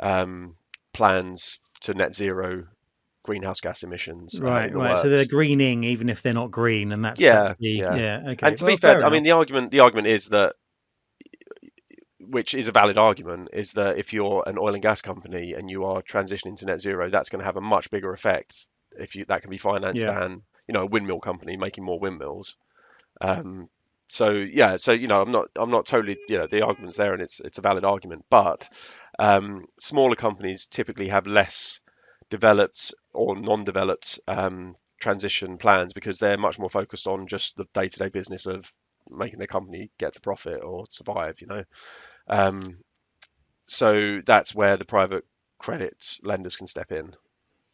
um, 0.00 0.52
plans 0.92 1.58
to 1.80 1.94
net 1.94 2.14
zero 2.14 2.64
greenhouse 3.26 3.60
gas 3.60 3.82
emissions 3.82 4.38
uh, 4.38 4.42
Right, 4.42 4.74
right. 4.74 4.98
So 4.98 5.08
they're 5.08 5.26
greening 5.26 5.84
even 5.84 6.08
if 6.08 6.22
they're 6.22 6.32
not 6.32 6.50
green, 6.50 6.92
and 6.92 7.04
that's, 7.04 7.20
Yeah, 7.20 7.42
that's 7.44 7.54
the 7.58 7.68
yeah. 7.68 7.96
yeah. 7.96 8.22
Okay. 8.30 8.46
and 8.48 8.56
to 8.56 8.64
well, 8.64 8.74
be 8.74 8.80
fair, 8.80 9.04
I 9.04 9.10
mean 9.10 9.24
the 9.24 9.32
argument 9.32 9.70
the 9.70 9.80
argument 9.80 10.06
is 10.06 10.28
that 10.28 10.54
which 12.28 12.54
is 12.54 12.68
a 12.68 12.72
valid 12.72 12.98
argument 12.98 13.48
is 13.52 13.72
that 13.72 13.98
if 13.98 14.12
you're 14.12 14.42
an 14.46 14.58
oil 14.58 14.74
and 14.74 14.82
gas 14.82 15.00
company 15.00 15.52
and 15.54 15.70
you 15.70 15.84
are 15.84 16.02
transitioning 16.02 16.56
to 16.56 16.66
net 16.66 16.80
zero 16.80 17.10
that's 17.10 17.28
going 17.28 17.40
to 17.40 17.44
have 17.46 17.56
a 17.56 17.60
much 17.60 17.90
bigger 17.90 18.12
effect 18.12 18.68
if 18.98 19.14
you 19.14 19.24
that 19.26 19.42
can 19.42 19.50
be 19.50 19.58
financed 19.58 20.02
Yeah. 20.02 20.18
than 20.18 20.42
you 20.66 20.72
know 20.72 20.82
a 20.82 20.86
windmill 20.86 21.20
company 21.20 21.56
making 21.56 21.84
more 21.84 22.00
windmills 22.00 22.56
um 23.20 23.68
so 24.08 24.30
yeah 24.30 24.76
so 24.76 24.92
you 24.92 25.08
know 25.08 25.20
i'm 25.20 25.30
not 25.30 25.48
i'm 25.56 25.70
not 25.70 25.86
totally 25.86 26.16
you 26.28 26.38
know 26.38 26.46
the 26.46 26.62
argument's 26.62 26.96
there 26.96 27.12
and 27.12 27.22
it's 27.22 27.40
it's 27.40 27.58
a 27.58 27.62
valid 27.62 27.84
argument 27.84 28.24
but 28.30 28.68
um 29.18 29.64
smaller 29.78 30.16
companies 30.16 30.66
typically 30.66 31.08
have 31.08 31.26
less 31.26 31.80
developed 32.30 32.94
or 33.12 33.36
non-developed 33.36 34.20
um 34.28 34.74
transition 35.00 35.58
plans 35.58 35.92
because 35.92 36.18
they're 36.18 36.38
much 36.38 36.58
more 36.58 36.70
focused 36.70 37.06
on 37.06 37.26
just 37.26 37.56
the 37.56 37.66
day-to-day 37.74 38.08
business 38.08 38.46
of 38.46 38.72
making 39.10 39.38
their 39.38 39.46
company 39.46 39.90
get 39.98 40.14
to 40.14 40.20
profit 40.20 40.62
or 40.62 40.84
survive 40.90 41.40
you 41.40 41.46
know 41.46 41.62
um 42.28 42.60
so 43.64 44.20
that's 44.24 44.54
where 44.54 44.76
the 44.76 44.84
private 44.84 45.24
credit 45.58 46.18
lenders 46.22 46.56
can 46.56 46.66
step 46.66 46.92
in 46.92 47.14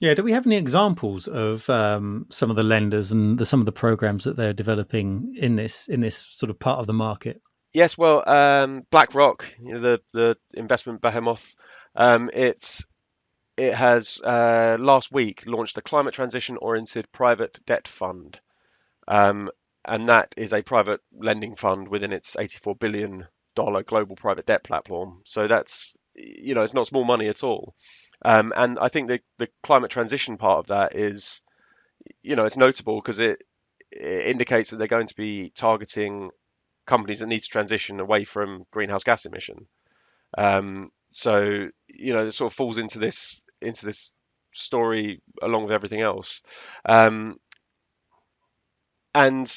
Yeah, 0.00 0.14
do 0.14 0.22
we 0.22 0.32
have 0.32 0.46
any 0.46 0.56
examples 0.56 1.28
of 1.28 1.68
um, 1.70 2.26
some 2.28 2.50
of 2.50 2.56
the 2.56 2.64
lenders 2.64 3.12
and 3.12 3.38
the, 3.38 3.46
some 3.46 3.60
of 3.60 3.66
the 3.66 3.72
programs 3.72 4.24
that 4.24 4.36
they're 4.36 4.52
developing 4.52 5.34
in 5.38 5.56
this 5.56 5.86
in 5.86 6.00
this 6.00 6.16
sort 6.16 6.50
of 6.50 6.58
part 6.58 6.80
of 6.80 6.86
the 6.86 6.92
market? 6.92 7.40
Yes, 7.72 7.96
well, 7.96 8.28
um, 8.28 8.82
BlackRock, 8.90 9.46
you 9.62 9.74
know, 9.74 9.78
the 9.78 10.00
the 10.12 10.36
investment 10.54 11.00
behemoth, 11.00 11.54
um, 11.94 12.30
it's 12.34 12.84
it 13.62 13.74
has 13.74 14.20
uh, 14.22 14.76
last 14.80 15.12
week 15.12 15.44
launched 15.46 15.78
a 15.78 15.82
climate 15.82 16.14
transition 16.14 16.56
oriented 16.56 17.10
private 17.12 17.60
debt 17.64 17.86
fund, 17.86 18.40
um, 19.06 19.50
and 19.84 20.08
that 20.08 20.34
is 20.36 20.52
a 20.52 20.62
private 20.62 21.00
lending 21.12 21.54
fund 21.54 21.86
within 21.88 22.12
its 22.12 22.36
84 22.36 22.74
billion 22.76 23.26
dollar 23.54 23.84
global 23.84 24.16
private 24.16 24.46
debt 24.46 24.64
platform. 24.64 25.22
So 25.24 25.46
that's 25.46 25.96
you 26.16 26.56
know 26.56 26.62
it's 26.64 26.74
not 26.74 26.88
small 26.88 27.04
money 27.04 27.28
at 27.28 27.44
all, 27.44 27.74
um, 28.24 28.52
and 28.56 28.78
I 28.80 28.88
think 28.88 29.08
the 29.08 29.20
the 29.38 29.48
climate 29.62 29.92
transition 29.92 30.38
part 30.38 30.58
of 30.58 30.66
that 30.68 30.96
is 30.96 31.40
you 32.22 32.36
know 32.36 32.46
it's 32.46 32.56
notable 32.56 32.96
because 33.00 33.20
it, 33.20 33.42
it 33.92 34.26
indicates 34.26 34.70
that 34.70 34.78
they're 34.78 34.88
going 34.88 35.06
to 35.06 35.16
be 35.16 35.52
targeting 35.54 36.30
companies 36.86 37.20
that 37.20 37.28
need 37.28 37.42
to 37.42 37.48
transition 37.48 38.00
away 38.00 38.24
from 38.24 38.64
greenhouse 38.72 39.04
gas 39.04 39.24
emission. 39.26 39.68
Um, 40.36 40.90
so 41.12 41.68
you 41.88 42.12
know, 42.12 42.26
it 42.26 42.32
sort 42.32 42.52
of 42.52 42.56
falls 42.56 42.78
into 42.78 42.98
this 42.98 43.42
into 43.62 43.86
this 43.86 44.12
story 44.52 45.22
along 45.42 45.64
with 45.64 45.72
everything 45.72 46.00
else, 46.00 46.42
um, 46.84 47.38
and 49.14 49.50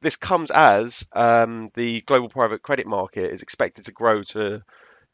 this 0.00 0.16
comes 0.16 0.50
as 0.50 1.06
um, 1.12 1.70
the 1.74 2.02
global 2.02 2.28
private 2.28 2.62
credit 2.62 2.86
market 2.86 3.32
is 3.32 3.42
expected 3.42 3.86
to 3.86 3.92
grow 3.92 4.22
to 4.22 4.62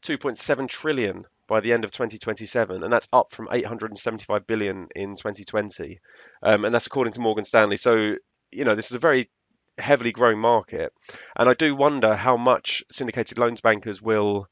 2.7 0.03 0.67
trillion 0.69 1.25
by 1.47 1.59
the 1.59 1.73
end 1.73 1.83
of 1.83 1.91
2027, 1.91 2.83
and 2.83 2.91
that's 2.91 3.07
up 3.13 3.31
from 3.31 3.47
875 3.51 4.47
billion 4.47 4.87
in 4.95 5.15
2020, 5.15 5.99
um, 6.43 6.65
and 6.65 6.73
that's 6.73 6.87
according 6.87 7.13
to 7.13 7.21
Morgan 7.21 7.43
Stanley. 7.43 7.77
So 7.77 8.15
you 8.51 8.63
know, 8.63 8.75
this 8.75 8.87
is 8.87 8.93
a 8.93 8.99
very 8.99 9.29
heavily 9.77 10.11
growing 10.11 10.39
market, 10.39 10.93
and 11.35 11.49
I 11.49 11.53
do 11.53 11.75
wonder 11.75 12.15
how 12.15 12.37
much 12.37 12.83
syndicated 12.91 13.37
loans 13.37 13.61
bankers 13.61 14.01
will 14.01 14.47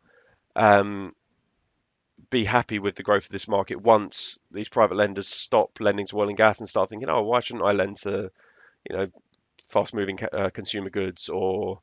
um, 0.55 1.13
be 2.33 2.43
happy 2.43 2.79
with 2.79 2.95
the 2.95 3.03
growth 3.03 3.25
of 3.25 3.29
this 3.29 3.47
market 3.47 3.79
once 3.79 4.39
these 4.51 4.67
private 4.67 4.95
lenders 4.95 5.27
stop 5.27 5.69
lending 5.79 6.07
to 6.07 6.19
oil 6.19 6.29
and 6.29 6.37
gas 6.37 6.59
and 6.59 6.67
start 6.67 6.89
thinking, 6.89 7.07
oh, 7.07 7.21
why 7.21 7.39
shouldn't 7.39 7.63
I 7.63 7.73
lend 7.73 7.97
to, 7.97 8.31
you 8.89 8.97
know, 8.97 9.07
fast-moving 9.69 10.17
uh, 10.33 10.49
consumer 10.49 10.89
goods 10.89 11.29
or 11.29 11.79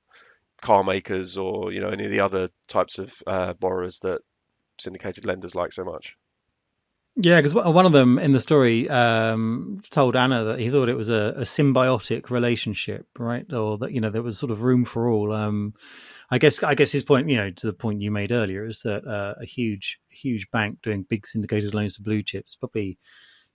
car 0.60 0.82
makers 0.84 1.38
or 1.38 1.72
you 1.72 1.80
know 1.80 1.88
any 1.88 2.04
of 2.04 2.10
the 2.10 2.20
other 2.20 2.50
types 2.68 2.98
of 2.98 3.22
uh, 3.26 3.52
borrowers 3.54 4.00
that 4.00 4.20
syndicated 4.78 5.24
lenders 5.24 5.54
like 5.54 5.72
so 5.72 5.84
much. 5.84 6.16
Yeah, 7.22 7.36
because 7.40 7.54
one 7.54 7.84
of 7.84 7.92
them 7.92 8.18
in 8.18 8.32
the 8.32 8.40
story 8.40 8.88
um, 8.88 9.82
told 9.90 10.16
Anna 10.16 10.42
that 10.44 10.58
he 10.58 10.70
thought 10.70 10.88
it 10.88 10.96
was 10.96 11.10
a, 11.10 11.34
a 11.36 11.42
symbiotic 11.42 12.30
relationship, 12.30 13.06
right? 13.18 13.50
Or 13.52 13.76
that 13.78 13.92
you 13.92 14.00
know 14.00 14.08
there 14.08 14.22
was 14.22 14.38
sort 14.38 14.50
of 14.50 14.62
room 14.62 14.84
for 14.86 15.10
all. 15.10 15.32
Um, 15.32 15.74
I 16.30 16.38
guess 16.38 16.62
I 16.62 16.74
guess 16.74 16.92
his 16.92 17.04
point, 17.04 17.28
you 17.28 17.36
know, 17.36 17.50
to 17.50 17.66
the 17.66 17.74
point 17.74 18.00
you 18.00 18.10
made 18.10 18.32
earlier, 18.32 18.64
is 18.64 18.80
that 18.82 19.04
uh, 19.06 19.34
a 19.38 19.44
huge 19.44 20.00
huge 20.08 20.50
bank 20.50 20.78
doing 20.82 21.02
big 21.02 21.26
syndicated 21.26 21.74
loans 21.74 21.96
to 21.96 22.02
blue 22.02 22.22
chips 22.22 22.56
probably, 22.56 22.96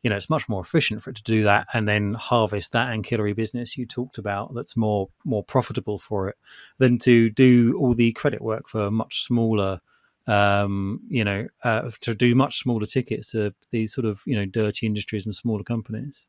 you 0.04 0.10
know, 0.12 0.18
it's 0.18 0.30
much 0.30 0.48
more 0.48 0.62
efficient 0.62 1.02
for 1.02 1.10
it 1.10 1.16
to 1.16 1.24
do 1.24 1.44
that 1.44 1.68
and 1.74 1.88
then 1.88 2.14
harvest 2.14 2.74
that 2.74 2.92
ancillary 2.92 3.34
business 3.34 3.78
you 3.78 3.86
talked 3.88 4.18
about 4.20 4.54
that's 4.54 4.78
more 4.78 5.10
more 5.24 5.44
profitable 5.44 5.98
for 5.98 6.30
it 6.30 6.36
than 6.78 7.00
to 7.00 7.30
do 7.32 7.76
all 7.80 7.96
the 7.96 8.12
credit 8.12 8.42
work 8.42 8.68
for 8.68 8.92
much 8.92 9.24
smaller 9.24 9.80
um, 10.28 11.02
you 11.08 11.24
know, 11.24 11.48
uh, 11.64 11.92
to 12.02 12.16
do 12.16 12.36
much 12.36 12.60
smaller 12.60 12.86
tickets 12.86 13.32
to 13.32 13.54
these 13.72 13.94
sort 13.94 14.06
of, 14.06 14.22
you 14.26 14.36
know, 14.36 14.46
dirty 14.46 14.86
industries 14.86 15.26
and 15.26 15.36
smaller 15.36 15.64
companies. 15.64 16.26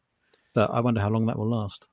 But 0.55 0.71
I 0.71 0.81
wonder 0.81 1.00
how 1.00 1.11
long 1.11 1.26
that 1.26 1.38
will 1.38 1.50
last. 1.50 1.87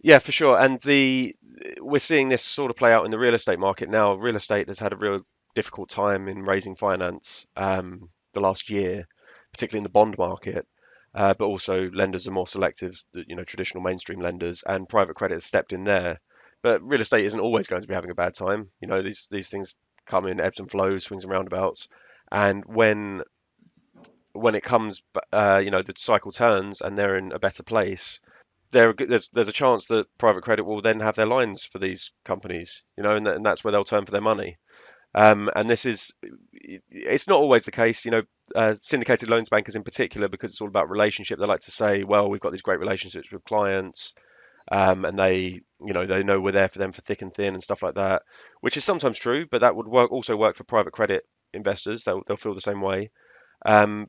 Yeah, 0.00 0.18
for 0.18 0.32
sure. 0.32 0.58
And 0.58 0.80
the 0.80 1.34
we're 1.80 1.98
seeing 1.98 2.28
this 2.28 2.42
sort 2.42 2.70
of 2.70 2.76
play 2.76 2.92
out 2.92 3.04
in 3.04 3.10
the 3.10 3.18
real 3.18 3.34
estate 3.34 3.58
market 3.58 3.90
now. 3.90 4.14
Real 4.14 4.36
estate 4.36 4.68
has 4.68 4.78
had 4.78 4.92
a 4.92 4.96
real 4.96 5.22
difficult 5.54 5.88
time 5.88 6.28
in 6.28 6.44
raising 6.44 6.76
finance 6.76 7.46
um, 7.56 8.10
the 8.32 8.40
last 8.40 8.70
year, 8.70 9.08
particularly 9.52 9.80
in 9.80 9.84
the 9.84 9.90
bond 9.90 10.16
market. 10.18 10.66
Uh, 11.14 11.34
but 11.34 11.46
also 11.46 11.90
lenders 11.90 12.28
are 12.28 12.32
more 12.32 12.46
selective, 12.46 13.02
you 13.14 13.34
know, 13.34 13.42
traditional 13.42 13.82
mainstream 13.82 14.20
lenders 14.20 14.62
and 14.64 14.88
private 14.88 15.16
credit 15.16 15.34
has 15.34 15.44
stepped 15.44 15.72
in 15.72 15.82
there. 15.84 16.20
But 16.62 16.82
real 16.82 17.00
estate 17.00 17.24
isn't 17.24 17.40
always 17.40 17.66
going 17.66 17.82
to 17.82 17.88
be 17.88 17.94
having 17.94 18.10
a 18.10 18.14
bad 18.14 18.34
time. 18.34 18.68
You 18.80 18.88
know, 18.88 19.02
these 19.02 19.26
these 19.30 19.48
things 19.48 19.74
come 20.08 20.26
in 20.26 20.40
ebbs 20.40 20.60
and 20.60 20.70
flows, 20.70 21.04
swings 21.04 21.24
and 21.24 21.32
roundabouts. 21.32 21.88
And 22.32 22.64
when 22.66 23.22
when 24.32 24.54
it 24.54 24.62
comes, 24.62 25.02
uh, 25.32 25.60
you 25.64 25.70
know, 25.70 25.82
the 25.82 25.94
cycle 25.96 26.32
turns 26.32 26.80
and 26.80 26.96
they're 26.96 27.16
in 27.18 27.32
a 27.32 27.38
better 27.38 27.62
place, 27.62 28.20
there 28.70 28.94
there's 28.96 29.28
there's 29.32 29.48
a 29.48 29.52
chance 29.52 29.86
that 29.86 30.06
private 30.18 30.42
credit 30.42 30.64
will 30.64 30.82
then 30.82 31.00
have 31.00 31.16
their 31.16 31.26
lines 31.26 31.64
for 31.64 31.78
these 31.78 32.12
companies, 32.24 32.82
you 32.96 33.02
know, 33.02 33.16
and, 33.16 33.26
and 33.26 33.44
that's 33.44 33.64
where 33.64 33.72
they'll 33.72 33.84
turn 33.84 34.04
for 34.04 34.12
their 34.12 34.20
money. 34.20 34.58
Um, 35.14 35.50
and 35.56 35.70
this 35.70 35.86
is, 35.86 36.12
it's 36.90 37.28
not 37.28 37.38
always 37.38 37.64
the 37.64 37.72
case. 37.72 38.04
You 38.04 38.10
know, 38.10 38.22
uh, 38.54 38.74
syndicated 38.82 39.30
loans 39.30 39.48
bankers 39.48 39.74
in 39.74 39.82
particular, 39.82 40.28
because 40.28 40.52
it's 40.52 40.60
all 40.60 40.68
about 40.68 40.90
relationship. 40.90 41.38
They 41.38 41.46
like 41.46 41.60
to 41.60 41.70
say, 41.70 42.04
well, 42.04 42.28
we've 42.28 42.42
got 42.42 42.52
these 42.52 42.62
great 42.62 42.78
relationships 42.78 43.32
with 43.32 43.42
clients, 43.44 44.14
um, 44.70 45.06
and 45.06 45.18
they, 45.18 45.62
you 45.84 45.92
know, 45.92 46.06
they 46.06 46.22
know 46.24 46.40
we're 46.40 46.52
there 46.52 46.68
for 46.68 46.78
them 46.78 46.92
for 46.92 47.02
thick 47.02 47.22
and 47.22 47.34
thin 47.34 47.54
and 47.54 47.62
stuff 47.62 47.82
like 47.82 47.94
that, 47.94 48.22
which 48.60 48.76
is 48.76 48.84
sometimes 48.84 49.18
true, 49.18 49.46
but 49.50 49.60
that 49.60 49.76
would 49.76 49.88
work 49.88 50.10
also 50.10 50.36
work 50.36 50.56
for 50.56 50.64
private 50.64 50.92
credit 50.92 51.24
investors. 51.54 52.04
They'll, 52.04 52.22
they'll 52.26 52.36
feel 52.36 52.54
the 52.54 52.60
same 52.60 52.80
way. 52.80 53.10
Um, 53.66 54.08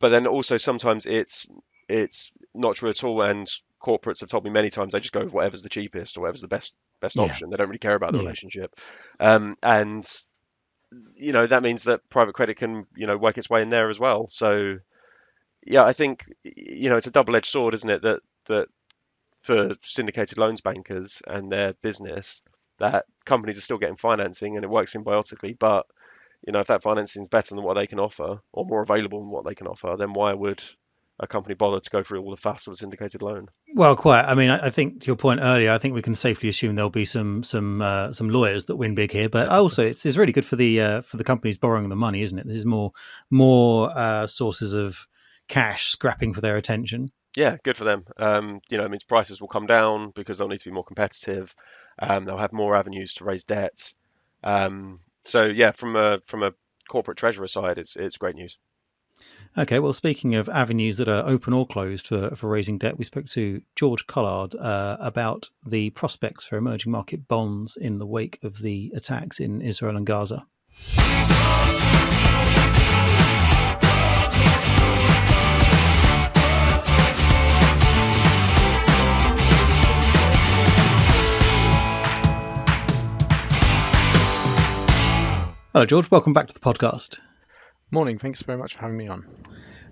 but 0.00 0.10
then 0.10 0.26
also 0.26 0.56
sometimes 0.56 1.06
it's 1.06 1.46
it's 1.88 2.32
not 2.54 2.76
true 2.76 2.90
at 2.90 3.04
all, 3.04 3.22
and 3.22 3.48
corporates 3.82 4.20
have 4.20 4.28
told 4.30 4.44
me 4.44 4.50
many 4.50 4.70
times 4.70 4.92
they 4.92 5.00
just 5.00 5.12
go 5.12 5.24
with 5.24 5.32
whatever's 5.32 5.62
the 5.62 5.68
cheapest 5.68 6.16
or 6.16 6.22
whatever's 6.22 6.42
the 6.42 6.48
best 6.48 6.74
best 7.00 7.18
Yeah. 7.18 7.20
option. 7.20 7.50
They 7.50 7.56
don't 7.56 7.68
really 7.68 7.78
care 7.78 7.94
about 7.96 8.12
the 8.12 8.18
Yeah. 8.18 8.20
relationship, 8.20 8.74
um, 9.20 9.56
and 9.62 10.06
you 11.14 11.32
know 11.32 11.46
that 11.46 11.62
means 11.62 11.84
that 11.84 12.00
private 12.10 12.34
credit 12.34 12.56
can 12.56 12.86
you 12.96 13.06
know 13.06 13.16
work 13.16 13.38
its 13.38 13.50
way 13.50 13.62
in 13.62 13.70
there 13.70 13.88
as 13.88 13.98
well. 14.00 14.26
So 14.28 14.76
yeah, 15.66 15.84
I 15.84 15.92
think 15.92 16.24
you 16.44 16.90
know 16.90 16.96
it's 16.96 17.06
a 17.06 17.12
double-edged 17.12 17.46
sword, 17.50 17.74
isn't 17.74 17.90
it? 17.90 18.02
That 18.02 18.20
that 18.46 18.68
for 19.40 19.74
syndicated 19.82 20.38
loans 20.38 20.60
bankers 20.60 21.22
and 21.26 21.50
their 21.50 21.74
business, 21.82 22.42
that 22.78 23.04
companies 23.24 23.58
are 23.58 23.62
still 23.62 23.78
getting 23.78 23.96
financing 23.96 24.56
and 24.56 24.64
it 24.64 24.70
works 24.70 24.94
symbiotically, 24.94 25.58
but 25.58 25.86
you 26.46 26.52
know 26.52 26.60
if 26.60 26.68
that 26.68 26.82
financing 26.82 27.22
is 27.22 27.28
better 27.28 27.54
than 27.54 27.64
what 27.64 27.74
they 27.74 27.86
can 27.86 28.00
offer 28.00 28.40
or 28.52 28.64
more 28.64 28.82
available 28.82 29.20
than 29.20 29.30
what 29.30 29.44
they 29.44 29.54
can 29.54 29.66
offer, 29.66 29.94
then 29.98 30.12
why 30.12 30.32
would 30.32 30.62
a 31.20 31.26
company 31.26 31.54
bother 31.54 31.78
to 31.78 31.90
go 31.90 32.02
through 32.02 32.22
all 32.22 32.30
the 32.30 32.36
fuss 32.36 32.66
of 32.66 32.72
a 32.72 32.76
syndicated 32.76 33.22
loan? 33.22 33.48
Well, 33.74 33.94
quite. 33.94 34.24
I 34.24 34.34
mean, 34.34 34.50
I, 34.50 34.66
I 34.66 34.70
think 34.70 35.02
to 35.02 35.06
your 35.06 35.16
point 35.16 35.40
earlier, 35.42 35.70
I 35.70 35.78
think 35.78 35.94
we 35.94 36.02
can 36.02 36.14
safely 36.14 36.48
assume 36.48 36.74
there'll 36.74 36.90
be 36.90 37.04
some 37.04 37.42
some 37.42 37.82
uh, 37.82 38.12
some 38.12 38.30
lawyers 38.30 38.64
that 38.64 38.76
win 38.76 38.94
big 38.94 39.12
here. 39.12 39.28
But 39.28 39.48
also, 39.48 39.84
it's, 39.84 40.04
it's 40.04 40.16
really 40.16 40.32
good 40.32 40.46
for 40.46 40.56
the 40.56 40.80
uh, 40.80 41.02
for 41.02 41.18
the 41.18 41.24
companies 41.24 41.58
borrowing 41.58 41.88
the 41.90 41.96
money, 41.96 42.22
isn't 42.22 42.38
it? 42.38 42.46
There's 42.46 42.66
more 42.66 42.92
more 43.30 43.90
uh, 43.94 44.26
sources 44.26 44.72
of 44.72 45.06
cash 45.48 45.88
scrapping 45.88 46.32
for 46.32 46.40
their 46.40 46.56
attention. 46.56 47.10
Yeah, 47.40 47.56
good 47.62 47.78
for 47.78 47.84
them. 47.84 48.02
Um, 48.18 48.60
you 48.68 48.76
know, 48.76 48.84
it 48.84 48.90
means 48.90 49.02
prices 49.02 49.40
will 49.40 49.48
come 49.48 49.64
down 49.64 50.10
because 50.10 50.36
they'll 50.36 50.48
need 50.48 50.58
to 50.58 50.68
be 50.68 50.74
more 50.74 50.84
competitive. 50.84 51.56
Um, 51.98 52.26
they'll 52.26 52.36
have 52.36 52.52
more 52.52 52.76
avenues 52.76 53.14
to 53.14 53.24
raise 53.24 53.44
debt. 53.44 53.94
Um, 54.44 54.98
so 55.24 55.46
yeah, 55.46 55.70
from 55.70 55.96
a 55.96 56.18
from 56.26 56.42
a 56.42 56.52
corporate 56.90 57.16
treasurer 57.16 57.48
side, 57.48 57.78
it's 57.78 57.96
it's 57.96 58.18
great 58.18 58.34
news. 58.34 58.58
Okay, 59.56 59.78
well, 59.78 59.94
speaking 59.94 60.34
of 60.34 60.50
avenues 60.50 60.98
that 60.98 61.08
are 61.08 61.26
open 61.26 61.54
or 61.54 61.64
closed 61.64 62.08
for, 62.08 62.36
for 62.36 62.46
raising 62.50 62.76
debt, 62.76 62.98
we 62.98 63.04
spoke 63.04 63.26
to 63.28 63.62
George 63.74 64.06
Collard 64.06 64.54
uh, 64.56 64.98
about 65.00 65.48
the 65.64 65.88
prospects 65.90 66.44
for 66.44 66.58
emerging 66.58 66.92
market 66.92 67.26
bonds 67.26 67.74
in 67.74 67.98
the 67.98 68.06
wake 68.06 68.38
of 68.42 68.58
the 68.58 68.92
attacks 68.94 69.40
in 69.40 69.62
Israel 69.62 69.96
and 69.96 70.04
Gaza. 70.04 70.46
Hello, 85.72 85.86
George. 85.86 86.10
Welcome 86.10 86.32
back 86.32 86.48
to 86.48 86.54
the 86.54 86.58
podcast. 86.58 87.20
Morning. 87.92 88.18
Thanks 88.18 88.42
very 88.42 88.58
much 88.58 88.74
for 88.74 88.80
having 88.80 88.96
me 88.96 89.06
on. 89.06 89.24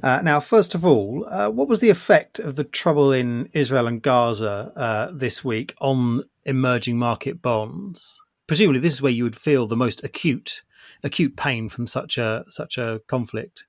Uh, 0.02 0.20
now, 0.24 0.40
first 0.40 0.74
of 0.74 0.84
all, 0.84 1.24
uh, 1.28 1.50
what 1.50 1.68
was 1.68 1.78
the 1.78 1.90
effect 1.90 2.40
of 2.40 2.56
the 2.56 2.64
trouble 2.64 3.12
in 3.12 3.48
Israel 3.52 3.86
and 3.86 4.02
Gaza 4.02 4.72
uh, 4.74 5.12
this 5.14 5.44
week 5.44 5.76
on 5.80 6.24
emerging 6.44 6.98
market 6.98 7.40
bonds? 7.40 8.20
Presumably, 8.48 8.80
this 8.80 8.94
is 8.94 9.02
where 9.02 9.12
you 9.12 9.22
would 9.22 9.36
feel 9.36 9.68
the 9.68 9.76
most 9.76 10.02
acute 10.02 10.62
acute 11.04 11.36
pain 11.36 11.68
from 11.68 11.86
such 11.86 12.18
a 12.18 12.44
such 12.48 12.76
a 12.76 13.00
conflict. 13.06 13.64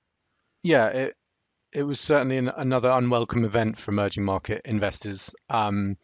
Yeah, 0.64 0.88
it 0.88 1.16
it 1.72 1.84
was 1.84 2.00
certainly 2.00 2.38
an, 2.38 2.48
another 2.48 2.90
unwelcome 2.90 3.44
event 3.44 3.78
for 3.78 3.92
emerging 3.92 4.24
market 4.24 4.62
investors. 4.64 5.32
Um, 5.48 5.96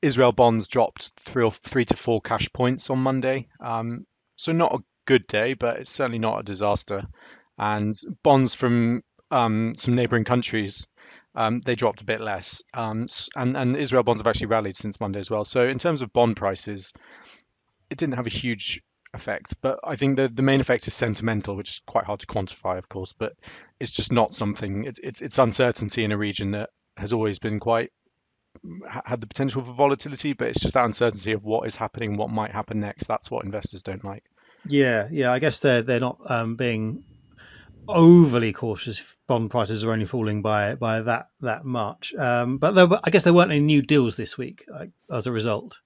Israel 0.00 0.30
bonds 0.30 0.68
dropped 0.68 1.10
three 1.18 1.42
or 1.42 1.50
three 1.50 1.86
to 1.86 1.96
four 1.96 2.20
cash 2.20 2.48
points 2.52 2.88
on 2.88 3.00
Monday, 3.00 3.48
um, 3.58 4.06
so 4.36 4.52
not 4.52 4.74
a 4.74 4.78
good 5.10 5.26
day, 5.26 5.54
but 5.54 5.78
it's 5.80 5.90
certainly 5.90 6.20
not 6.20 6.38
a 6.38 6.44
disaster. 6.44 7.02
And 7.58 7.94
bonds 8.22 8.54
from 8.54 9.02
um, 9.32 9.74
some 9.74 9.94
neighbouring 9.94 10.24
countries, 10.24 10.86
um, 11.34 11.60
they 11.60 11.74
dropped 11.74 12.00
a 12.00 12.04
bit 12.04 12.20
less. 12.20 12.62
Um, 12.72 13.08
and, 13.34 13.56
and 13.56 13.76
Israel 13.76 14.04
bonds 14.04 14.20
have 14.20 14.28
actually 14.28 14.46
rallied 14.46 14.76
since 14.76 15.00
Monday 15.00 15.18
as 15.18 15.28
well. 15.28 15.42
So 15.44 15.66
in 15.66 15.78
terms 15.78 16.02
of 16.02 16.12
bond 16.12 16.36
prices, 16.36 16.92
it 17.90 17.98
didn't 17.98 18.14
have 18.14 18.28
a 18.28 18.30
huge 18.42 18.82
effect. 19.12 19.54
But 19.60 19.80
I 19.82 19.96
think 19.96 20.16
the 20.16 20.28
the 20.28 20.42
main 20.42 20.60
effect 20.60 20.86
is 20.86 20.94
sentimental, 20.94 21.56
which 21.56 21.70
is 21.70 21.80
quite 21.86 22.04
hard 22.04 22.20
to 22.20 22.26
quantify, 22.26 22.78
of 22.78 22.88
course. 22.88 23.12
But 23.12 23.32
it's 23.80 23.90
just 23.90 24.12
not 24.12 24.32
something. 24.32 24.84
It's 24.84 25.00
it's, 25.02 25.20
it's 25.20 25.38
uncertainty 25.38 26.04
in 26.04 26.12
a 26.12 26.16
region 26.16 26.52
that 26.52 26.70
has 26.96 27.12
always 27.12 27.40
been 27.40 27.58
quite 27.58 27.90
had 28.86 29.20
the 29.20 29.26
potential 29.26 29.62
for 29.62 29.72
volatility, 29.72 30.34
but 30.34 30.48
it's 30.48 30.60
just 30.60 30.74
that 30.74 30.84
uncertainty 30.84 31.32
of 31.32 31.44
what 31.44 31.66
is 31.66 31.76
happening, 31.76 32.16
what 32.16 32.30
might 32.30 32.52
happen 32.52 32.80
next. 32.80 33.06
That's 33.06 33.30
what 33.30 33.44
investors 33.44 33.82
don't 33.82 34.04
like. 34.04 34.24
Yeah, 34.66 35.08
yeah. 35.10 35.32
I 35.32 35.38
guess 35.38 35.60
they're 35.60 35.82
they're 35.82 36.00
not 36.00 36.18
um, 36.26 36.56
being 36.56 37.04
overly 37.88 38.52
cautious 38.52 39.00
if 39.00 39.16
bond 39.26 39.50
prices 39.50 39.84
are 39.84 39.92
only 39.92 40.04
falling 40.04 40.42
by 40.42 40.74
by 40.74 41.00
that 41.00 41.26
that 41.40 41.64
much. 41.64 42.14
Um, 42.14 42.58
but 42.58 42.72
there, 42.72 42.88
I 43.04 43.10
guess 43.10 43.24
there 43.24 43.34
weren't 43.34 43.50
any 43.50 43.60
new 43.60 43.82
deals 43.82 44.16
this 44.16 44.38
week 44.38 44.64
like, 44.68 44.90
as 45.10 45.26
a 45.26 45.32
result. 45.32 45.80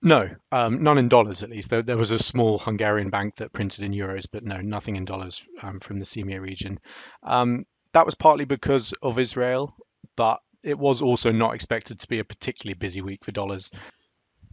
No, 0.00 0.28
um, 0.52 0.84
none 0.84 0.98
in 0.98 1.08
dollars 1.08 1.42
at 1.42 1.50
least. 1.50 1.70
There, 1.70 1.82
there 1.82 1.96
was 1.96 2.12
a 2.12 2.20
small 2.20 2.58
Hungarian 2.58 3.10
bank 3.10 3.36
that 3.36 3.52
printed 3.52 3.82
in 3.82 3.92
euros, 3.92 4.26
but 4.30 4.44
no, 4.44 4.60
nothing 4.60 4.94
in 4.94 5.04
dollars 5.04 5.44
um, 5.60 5.80
from 5.80 5.98
the 5.98 6.04
CEMEA 6.04 6.40
region. 6.40 6.78
Um, 7.24 7.66
that 7.92 8.06
was 8.06 8.14
partly 8.14 8.44
because 8.44 8.94
of 9.02 9.18
Israel, 9.18 9.74
but 10.14 10.38
it 10.62 10.78
was 10.78 11.02
also 11.02 11.32
not 11.32 11.54
expected 11.54 11.98
to 12.00 12.08
be 12.08 12.20
a 12.20 12.24
particularly 12.24 12.74
busy 12.74 13.00
week 13.00 13.24
for 13.24 13.32
dollars. 13.32 13.72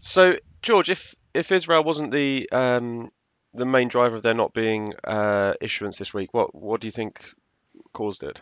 So 0.01 0.37
George, 0.63 0.89
if 0.89 1.13
if 1.35 1.51
Israel 1.51 1.83
wasn't 1.83 2.11
the 2.11 2.49
um, 2.51 3.11
the 3.53 3.65
main 3.65 3.87
driver 3.87 4.17
of 4.17 4.23
there 4.23 4.33
not 4.33 4.53
being 4.53 4.93
uh, 5.03 5.53
issuance 5.61 5.97
this 5.97 6.13
week, 6.13 6.33
what 6.33 6.55
what 6.55 6.81
do 6.81 6.87
you 6.87 6.91
think 6.91 7.23
caused 7.93 8.23
it? 8.23 8.41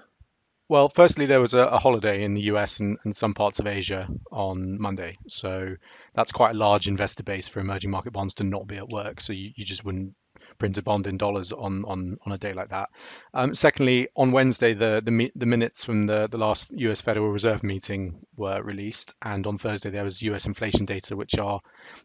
Well, 0.70 0.90
firstly, 0.90 1.26
there 1.26 1.42
was 1.42 1.54
a, 1.54 1.60
a 1.60 1.78
holiday 1.78 2.24
in 2.24 2.34
the 2.34 2.44
US 2.54 2.80
and, 2.80 2.98
and 3.04 3.16
some 3.16 3.34
parts 3.34 3.60
of 3.60 3.68
Asia 3.68 4.08
on 4.32 4.80
Monday. 4.80 5.16
So 5.28 5.76
that's 6.16 6.32
quite 6.32 6.56
a 6.56 6.58
large 6.58 6.88
investor 6.88 7.24
base 7.24 7.48
for 7.48 7.60
emerging 7.60 7.92
market 7.92 8.14
bonds 8.14 8.36
to 8.36 8.44
not 8.44 8.66
be 8.66 8.78
at 8.78 8.90
work. 8.90 9.20
So 9.20 9.34
you, 9.34 9.52
you 9.56 9.66
just 9.66 9.84
wouldn't 9.84 10.16
print 10.58 10.78
a 10.78 10.82
bond 10.82 11.08
in 11.08 11.18
dollars 11.18 11.52
on, 11.52 11.84
on, 11.86 12.18
on 12.26 12.34
a 12.34 12.38
day 12.38 12.54
like 12.54 12.70
that. 12.70 12.90
Um, 13.34 13.54
secondly, 13.54 14.08
on 14.16 14.32
Wednesday, 14.32 14.74
the, 14.74 15.02
the, 15.04 15.32
the 15.36 15.46
minutes 15.46 15.84
from 15.84 16.08
the, 16.08 16.28
the 16.28 16.38
last 16.38 16.72
US 16.72 17.02
Federal 17.02 17.30
Reserve 17.30 17.64
meeting 17.64 18.26
were 18.36 18.62
released. 18.62 19.14
And 19.22 19.46
on 19.48 19.58
Thursday, 19.58 19.90
there 19.90 20.04
was 20.04 20.22
US 20.22 20.46
inflation 20.46 20.86
data, 20.86 21.16
which 21.16 21.38
are 21.38 21.60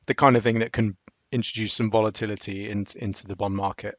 the 0.07 0.15
kind 0.15 0.37
of 0.37 0.43
thing 0.43 0.61
that 0.61 0.73
can 0.73 0.97
introduce 1.31 1.75
some 1.75 1.91
volatility 1.91 2.71
into, 2.71 3.03
into 3.03 3.27
the 3.27 3.37
bond 3.37 3.55
market. 3.55 3.97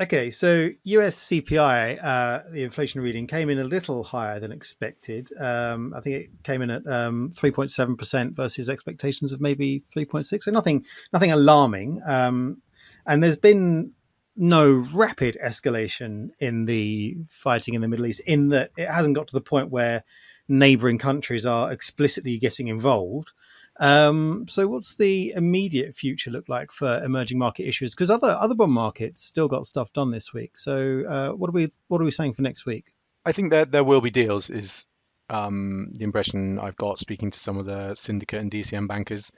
Okay, 0.00 0.30
so 0.30 0.70
US 0.84 1.28
CPI, 1.28 1.98
uh, 2.00 2.42
the 2.52 2.62
inflation 2.62 3.00
reading 3.00 3.26
came 3.26 3.50
in 3.50 3.58
a 3.58 3.64
little 3.64 4.04
higher 4.04 4.38
than 4.38 4.52
expected. 4.52 5.28
Um, 5.40 5.92
I 5.92 6.00
think 6.00 6.16
it 6.16 6.30
came 6.44 6.62
in 6.62 6.70
at 6.70 6.86
um, 6.86 7.30
3.7% 7.34 8.36
versus 8.36 8.70
expectations 8.70 9.32
of 9.32 9.40
maybe 9.40 9.82
3.6. 9.94 10.42
So 10.44 10.52
nothing, 10.52 10.84
nothing 11.12 11.32
alarming. 11.32 12.00
Um, 12.06 12.62
and 13.08 13.22
there's 13.22 13.36
been 13.36 13.92
no 14.36 14.70
rapid 14.70 15.36
escalation 15.44 16.30
in 16.38 16.66
the 16.66 17.16
fighting 17.28 17.74
in 17.74 17.80
the 17.80 17.88
Middle 17.88 18.06
East, 18.06 18.20
in 18.20 18.50
that 18.50 18.70
it 18.76 18.86
hasn't 18.86 19.16
got 19.16 19.26
to 19.28 19.32
the 19.34 19.40
point 19.40 19.70
where 19.70 20.04
neighboring 20.46 20.98
countries 20.98 21.44
are 21.44 21.72
explicitly 21.72 22.38
getting 22.38 22.68
involved. 22.68 23.32
Um, 23.80 24.46
so, 24.48 24.68
what's 24.68 24.96
the 24.96 25.32
immediate 25.34 25.96
future 25.96 26.30
look 26.30 26.48
like 26.48 26.70
for 26.70 27.02
emerging 27.02 27.38
market 27.38 27.66
issuers? 27.66 27.92
Because 27.92 28.10
other 28.10 28.36
other 28.38 28.54
bond 28.54 28.72
markets 28.72 29.24
still 29.24 29.48
got 29.48 29.66
stuff 29.66 29.92
done 29.92 30.10
this 30.10 30.32
week. 30.32 30.58
So, 30.58 31.04
uh, 31.08 31.30
what 31.30 31.48
are 31.48 31.52
we 31.52 31.72
what 31.88 32.00
are 32.00 32.04
we 32.04 32.10
saying 32.10 32.34
for 32.34 32.42
next 32.42 32.66
week? 32.66 32.92
I 33.24 33.32
think 33.32 33.50
that 33.50 33.72
there 33.72 33.84
will 33.84 34.00
be 34.00 34.10
deals. 34.10 34.50
Is 34.50 34.84
um, 35.30 35.92
the 35.94 36.04
impression 36.04 36.58
I've 36.58 36.76
got 36.76 36.98
speaking 36.98 37.30
to 37.30 37.38
some 37.38 37.56
of 37.56 37.66
the 37.66 37.94
syndicate 37.94 38.40
and 38.40 38.50
DCM 38.50 38.86
bankers. 38.86 39.30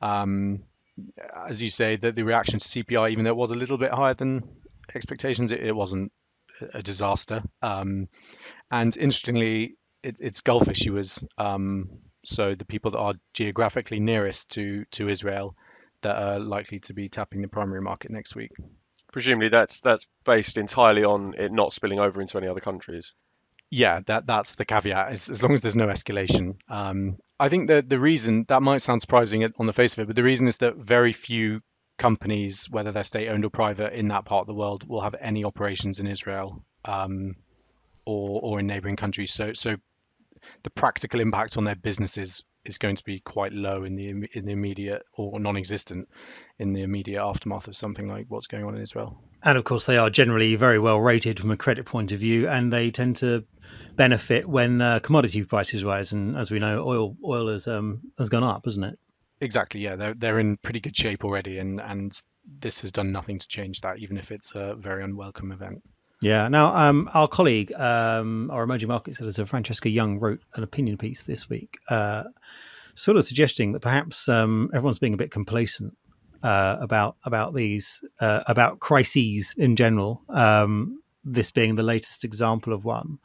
Um, 0.00 0.62
as 1.48 1.62
you 1.62 1.70
say, 1.70 1.96
that 1.96 2.14
the 2.14 2.22
reaction 2.22 2.58
to 2.58 2.64
CPI, 2.64 3.12
even 3.12 3.24
though 3.24 3.30
it 3.30 3.36
was 3.36 3.50
a 3.50 3.54
little 3.54 3.78
bit 3.78 3.92
higher 3.92 4.14
than 4.14 4.42
expectations, 4.94 5.52
it, 5.52 5.60
it 5.60 5.74
wasn't 5.74 6.12
a 6.74 6.82
disaster. 6.82 7.42
Um, 7.62 8.08
and 8.70 8.96
interestingly, 8.96 9.76
it, 10.02 10.18
it's 10.20 10.40
Gulf 10.40 10.66
issuers, 10.66 11.24
um, 11.36 11.90
so 12.24 12.54
the 12.54 12.64
people 12.64 12.92
that 12.92 12.98
are 12.98 13.14
geographically 13.34 14.00
nearest 14.00 14.50
to 14.50 14.84
to 14.92 15.08
Israel, 15.08 15.54
that 16.02 16.16
are 16.16 16.38
likely 16.38 16.80
to 16.80 16.94
be 16.94 17.08
tapping 17.08 17.42
the 17.42 17.48
primary 17.48 17.80
market 17.80 18.10
next 18.10 18.36
week. 18.36 18.52
Presumably 19.12 19.48
that's 19.48 19.80
that's 19.80 20.06
based 20.24 20.56
entirely 20.56 21.04
on 21.04 21.34
it 21.38 21.52
not 21.52 21.72
spilling 21.72 21.98
over 21.98 22.20
into 22.20 22.38
any 22.38 22.48
other 22.48 22.60
countries. 22.60 23.14
Yeah, 23.70 24.00
that 24.06 24.26
that's 24.26 24.54
the 24.54 24.64
caveat. 24.64 25.12
As, 25.12 25.30
as 25.30 25.42
long 25.42 25.52
as 25.52 25.62
there's 25.62 25.76
no 25.76 25.88
escalation, 25.88 26.56
um, 26.68 27.18
I 27.40 27.48
think 27.48 27.68
that 27.68 27.88
the 27.88 28.00
reason 28.00 28.44
that 28.48 28.62
might 28.62 28.82
sound 28.82 29.00
surprising 29.00 29.44
on 29.58 29.66
the 29.66 29.72
face 29.72 29.92
of 29.92 30.00
it, 30.00 30.06
but 30.06 30.16
the 30.16 30.24
reason 30.24 30.48
is 30.48 30.58
that 30.58 30.76
very 30.76 31.12
few 31.12 31.60
companies, 31.96 32.68
whether 32.70 32.92
they're 32.92 33.04
state-owned 33.04 33.44
or 33.44 33.50
private, 33.50 33.92
in 33.92 34.08
that 34.08 34.24
part 34.24 34.42
of 34.42 34.46
the 34.46 34.54
world 34.54 34.88
will 34.88 35.00
have 35.00 35.14
any 35.20 35.44
operations 35.44 36.00
in 36.00 36.06
Israel 36.06 36.64
um, 36.84 37.36
or 38.04 38.40
or 38.42 38.60
in 38.60 38.66
neighboring 38.66 38.96
countries. 38.96 39.32
So 39.32 39.52
so 39.52 39.76
the 40.62 40.70
practical 40.70 41.20
impact 41.20 41.56
on 41.56 41.64
their 41.64 41.76
businesses 41.76 42.42
is 42.64 42.78
going 42.78 42.96
to 42.96 43.04
be 43.04 43.20
quite 43.20 43.52
low 43.52 43.84
in 43.84 43.94
the 43.94 44.08
in 44.08 44.44
the 44.44 44.52
immediate 44.52 45.02
or 45.12 45.38
non-existent 45.38 46.08
in 46.58 46.72
the 46.72 46.82
immediate 46.82 47.22
aftermath 47.22 47.68
of 47.68 47.76
something 47.76 48.08
like 48.08 48.26
what's 48.28 48.46
going 48.46 48.64
on 48.64 48.74
in 48.74 48.82
Israel. 48.82 49.22
And 49.42 49.56
of 49.56 49.64
course, 49.64 49.84
they 49.84 49.96
are 49.96 50.10
generally 50.10 50.56
very 50.56 50.78
well 50.78 51.00
rated 51.00 51.38
from 51.38 51.50
a 51.50 51.56
credit 51.56 51.86
point 51.86 52.12
of 52.12 52.20
view, 52.20 52.48
and 52.48 52.72
they 52.72 52.90
tend 52.90 53.16
to 53.16 53.44
benefit 53.96 54.48
when 54.48 54.80
uh, 54.80 54.98
commodity 55.00 55.44
prices 55.44 55.84
rise. 55.84 56.12
And 56.12 56.36
as 56.36 56.50
we 56.50 56.58
know, 56.58 56.84
oil 56.84 57.16
oil 57.24 57.48
has 57.48 57.68
um, 57.68 58.00
has 58.18 58.28
gone 58.28 58.44
up, 58.44 58.64
hasn't 58.64 58.84
it? 58.84 58.98
Exactly. 59.40 59.80
Yeah, 59.80 59.96
they're 59.96 60.14
they're 60.14 60.38
in 60.40 60.56
pretty 60.56 60.80
good 60.80 60.96
shape 60.96 61.24
already, 61.24 61.58
and 61.58 61.80
and 61.80 62.20
this 62.60 62.80
has 62.80 62.90
done 62.90 63.12
nothing 63.12 63.38
to 63.38 63.46
change 63.46 63.82
that, 63.82 63.98
even 63.98 64.16
if 64.16 64.32
it's 64.32 64.54
a 64.54 64.74
very 64.74 65.04
unwelcome 65.04 65.52
event. 65.52 65.82
Yeah. 66.20 66.48
Now, 66.48 66.74
um, 66.74 67.08
our 67.14 67.28
colleague, 67.28 67.72
um, 67.74 68.50
our 68.50 68.64
emerging 68.64 68.88
markets 68.88 69.20
editor, 69.20 69.46
Francesca 69.46 69.88
Young, 69.88 70.18
wrote 70.18 70.40
an 70.54 70.64
opinion 70.64 70.98
piece 70.98 71.22
this 71.22 71.48
week, 71.48 71.78
uh, 71.88 72.24
sort 72.94 73.16
of 73.16 73.24
suggesting 73.24 73.72
that 73.72 73.80
perhaps 73.80 74.28
um, 74.28 74.68
everyone's 74.74 74.98
being 74.98 75.14
a 75.14 75.18
bit 75.18 75.30
complacent 75.30 75.96
uh, 76.42 76.76
about 76.80 77.16
about 77.24 77.54
these 77.54 78.02
uh, 78.20 78.42
about 78.46 78.80
crises 78.80 79.54
in 79.56 79.76
general. 79.76 80.22
Um, 80.28 81.02
this 81.24 81.50
being 81.50 81.74
the 81.74 81.82
latest 81.82 82.24
example 82.24 82.72
of 82.72 82.84
one. 82.84 83.18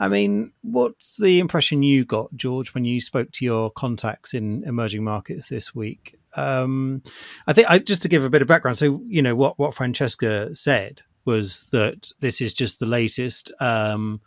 I 0.00 0.08
mean, 0.08 0.52
what's 0.62 1.18
the 1.18 1.38
impression 1.38 1.82
you 1.82 2.04
got, 2.04 2.34
George, 2.34 2.74
when 2.74 2.84
you 2.84 3.00
spoke 3.00 3.30
to 3.32 3.44
your 3.44 3.70
contacts 3.70 4.34
in 4.34 4.64
emerging 4.64 5.04
markets 5.04 5.48
this 5.48 5.74
week? 5.74 6.18
Um, 6.36 7.02
I 7.46 7.52
think 7.52 7.70
I, 7.70 7.78
just 7.78 8.02
to 8.02 8.08
give 8.08 8.24
a 8.24 8.30
bit 8.30 8.42
of 8.42 8.48
background. 8.48 8.78
So, 8.78 9.02
you 9.06 9.22
know, 9.22 9.36
what 9.36 9.58
what 9.58 9.74
Francesca 9.74 10.54
said 10.56 11.02
was 11.24 11.66
that 11.70 12.10
this 12.20 12.40
is 12.40 12.52
just 12.52 12.78
the 12.78 12.86
latest 12.86 13.52
um, 13.60 14.20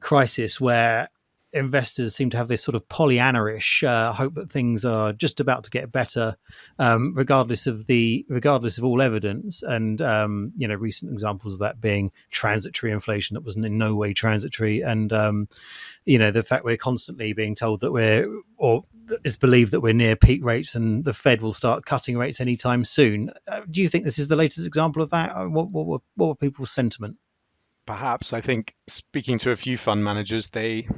crisis 0.00 0.60
where 0.60 1.08
investors 1.52 2.14
seem 2.14 2.30
to 2.30 2.36
have 2.36 2.48
this 2.48 2.62
sort 2.62 2.74
of 2.74 2.88
Pollyanna-ish 2.88 3.82
uh, 3.84 4.12
hope 4.12 4.34
that 4.34 4.50
things 4.50 4.84
are 4.84 5.12
just 5.12 5.40
about 5.40 5.64
to 5.64 5.70
get 5.70 5.92
better, 5.92 6.36
um, 6.78 7.14
regardless 7.14 7.66
of 7.66 7.86
the 7.86 8.26
regardless 8.28 8.78
of 8.78 8.84
all 8.84 9.00
evidence. 9.00 9.62
And 9.62 10.00
um, 10.02 10.52
you 10.56 10.68
know, 10.68 10.74
recent 10.74 11.12
examples 11.12 11.54
of 11.54 11.60
that 11.60 11.80
being 11.80 12.12
transitory 12.30 12.92
inflation 12.92 13.34
that 13.34 13.44
was 13.44 13.56
in 13.56 13.78
no 13.78 13.94
way 13.94 14.12
transitory, 14.12 14.82
and 14.82 15.12
um, 15.12 15.48
you 16.04 16.18
know, 16.18 16.30
the 16.30 16.42
fact 16.42 16.64
we're 16.64 16.76
constantly 16.76 17.32
being 17.32 17.54
told 17.54 17.80
that 17.80 17.92
we're 17.92 18.28
or 18.56 18.84
it's 19.24 19.36
believed 19.36 19.72
that 19.72 19.80
we're 19.80 19.92
near 19.92 20.16
peak 20.16 20.44
rates 20.44 20.74
and 20.74 21.04
the 21.04 21.14
Fed 21.14 21.40
will 21.40 21.52
start 21.52 21.84
cutting 21.84 22.16
rates 22.16 22.40
anytime 22.40 22.84
soon. 22.84 23.30
Uh, 23.46 23.60
do 23.70 23.80
you 23.80 23.88
think 23.88 24.04
this 24.04 24.18
is 24.18 24.28
the 24.28 24.36
latest 24.36 24.66
example 24.66 25.02
of 25.02 25.10
that? 25.10 25.32
What, 25.48 25.70
what, 25.70 25.86
what, 25.86 26.00
what 26.16 26.26
were 26.26 26.34
people's 26.34 26.72
sentiment? 26.72 27.16
Perhaps 27.86 28.32
I 28.32 28.40
think 28.40 28.74
speaking 28.88 29.38
to 29.38 29.52
a 29.52 29.56
few 29.56 29.76
fund 29.76 30.02
managers, 30.02 30.50
they 30.50 30.88